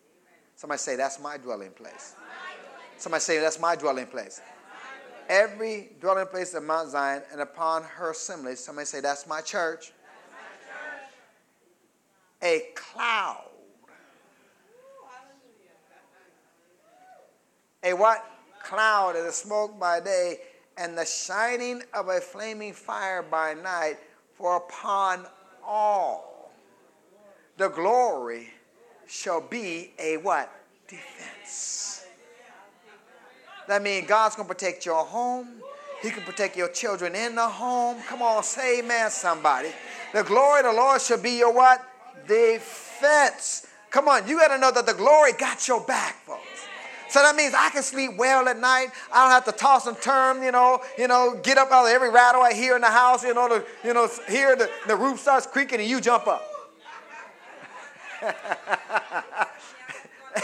[0.56, 2.16] Somebody say, That's my dwelling place.
[2.98, 4.42] Somebody say, That's my dwelling place.
[5.30, 8.56] Every dwelling place of Mount Zion and upon her assembly.
[8.56, 9.94] Somebody say, That's my church.
[12.44, 13.46] A cloud.
[17.84, 18.31] A what?
[18.64, 20.38] Cloud and the smoke by day
[20.78, 23.98] and the shining of a flaming fire by night,
[24.36, 25.26] for upon
[25.66, 26.52] all
[27.58, 28.50] the glory
[29.08, 30.52] shall be a what?
[30.88, 32.06] Defense.
[33.68, 35.48] That means God's going to protect your home.
[36.02, 38.02] He can protect your children in the home.
[38.08, 39.70] Come on, say amen, somebody.
[40.14, 41.86] The glory of the Lord shall be your what?
[42.28, 43.68] Defense.
[43.92, 46.21] Come on, you got to know that the glory got your back.
[47.12, 48.88] So that means I can sleep well at night.
[49.12, 51.92] I don't have to toss and turn, you know, you know, get up out of
[51.92, 54.96] every rattle I hear in the house, you know, the, you know, hear the, the
[54.96, 56.42] roof starts creaking and you jump up.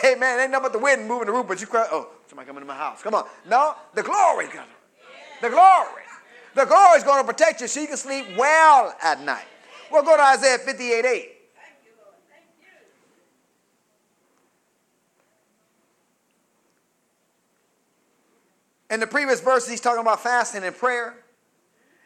[0.02, 2.46] hey man, ain't nothing but the wind moving the roof, but you cry, oh, somebody
[2.48, 3.02] coming to my house.
[3.02, 3.26] Come on.
[3.50, 4.48] No, the glory
[5.42, 6.04] The glory.
[6.54, 9.46] The glory is going to protect you so you can sleep well at night.
[9.90, 11.37] We'll go to Isaiah 58 8.
[18.90, 21.16] In the previous verses, he's talking about fasting and prayer.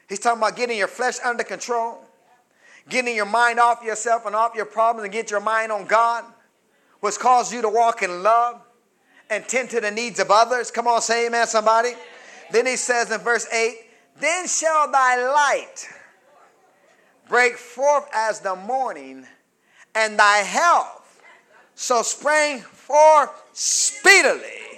[0.10, 2.04] He's talking about getting your flesh under control,
[2.90, 6.26] getting your mind off yourself and off your problems and get your mind on God,
[7.00, 8.62] which causes you to walk in love
[9.30, 10.72] and tend to the needs of others.
[10.72, 11.94] Come on, say amen, somebody.
[12.52, 13.76] Then he says in verse 8,
[14.20, 15.88] Then shall thy light
[17.30, 19.26] break forth as the morning,
[19.96, 21.24] and thy health
[21.76, 24.71] so spring forth speedily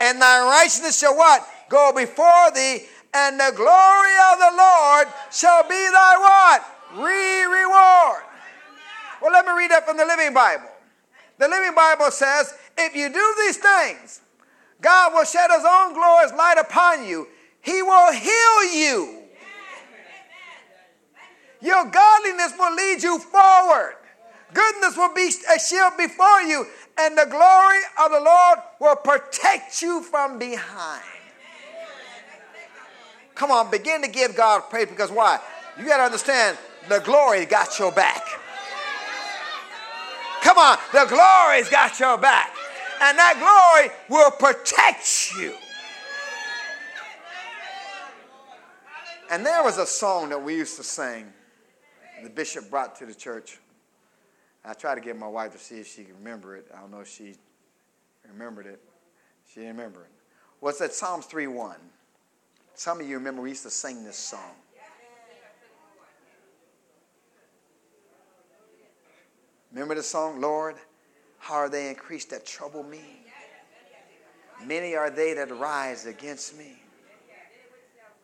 [0.00, 1.46] and thy righteousness shall what?
[1.68, 7.04] Go before thee, and the glory of the Lord shall be thy what?
[7.04, 8.22] Re reward.
[9.20, 10.68] Well, let me read that from the Living Bible.
[11.38, 14.20] The Living Bible says, if you do these things,
[14.80, 17.26] God will shed his own glorious light upon you.
[17.60, 19.22] He will heal you.
[21.60, 23.96] Your godliness will lead you forward.
[24.52, 26.66] Goodness will be a shield before you,
[26.98, 31.02] and the glory of the Lord will protect you from behind.
[33.34, 35.38] Come on, begin to give God praise because why?
[35.78, 36.56] You got to understand
[36.88, 38.22] the glory got your back.
[40.42, 42.54] Come on, the glory's got your back.
[43.02, 45.54] And that glory will protect you.
[49.30, 51.26] And there was a song that we used to sing,
[52.22, 53.58] the bishop brought to the church.
[54.66, 56.66] I tried to get my wife to see if she could remember it.
[56.76, 57.36] I don't know if she
[58.28, 58.80] remembered it.
[59.48, 60.10] She didn't remember it.
[60.58, 60.92] What's that?
[60.92, 61.76] Psalms 3 1.
[62.74, 64.56] Some of you remember we used to sing this song.
[69.72, 70.76] Remember the song, Lord,
[71.38, 73.02] how are they increased that trouble me?
[74.64, 76.82] Many are they that rise against me.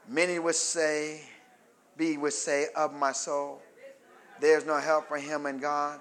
[0.08, 1.20] Many would say,
[1.96, 3.60] be would say of my soul,
[4.40, 6.00] there's no help for him in God.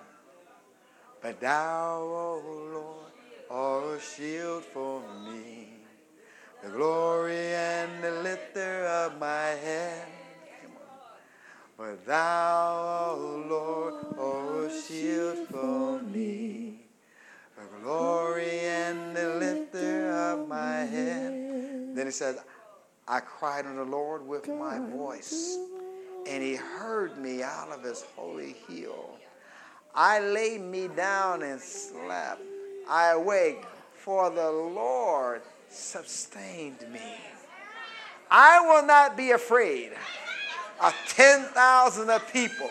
[1.22, 2.42] But thou, O
[2.74, 3.12] Lord,
[3.52, 5.70] art a shield for me,
[6.64, 10.08] the glory and the lifter of my head.
[11.78, 16.86] But thou, O Lord, art a shield for me,
[17.56, 21.96] the glory and the lifter of my head.
[21.96, 22.40] Then he says,
[23.08, 25.56] I cried unto the Lord with my voice,
[26.28, 29.21] and he heard me out of his holy hill.
[29.94, 32.42] I lay me down and slept.
[32.90, 33.64] I awake,
[33.94, 37.02] for the Lord sustained me.
[38.30, 39.92] I will not be afraid
[40.82, 42.70] of 10,000 of people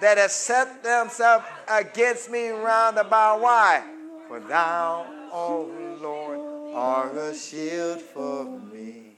[0.00, 3.40] that have set themselves against me round about.
[3.40, 3.84] Why?
[4.26, 9.12] For thou, O Lord, art a shield for me,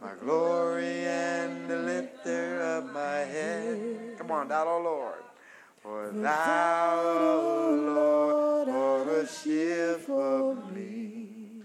[0.00, 4.16] my glory and the lifter of my head.
[4.16, 5.27] Come on, thou, O Lord.
[5.88, 11.62] For thou, O Lord, art a shield for me,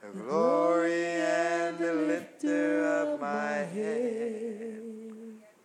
[0.00, 4.80] the glory and the lifter of my head.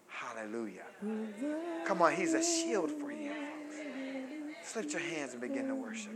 [0.09, 0.83] Hallelujah.
[1.85, 4.75] Come on, he's a shield for you, folks.
[4.75, 6.11] Lift your hands and begin to worship.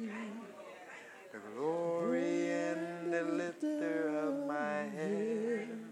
[1.31, 5.88] The glory and the lifter of my head.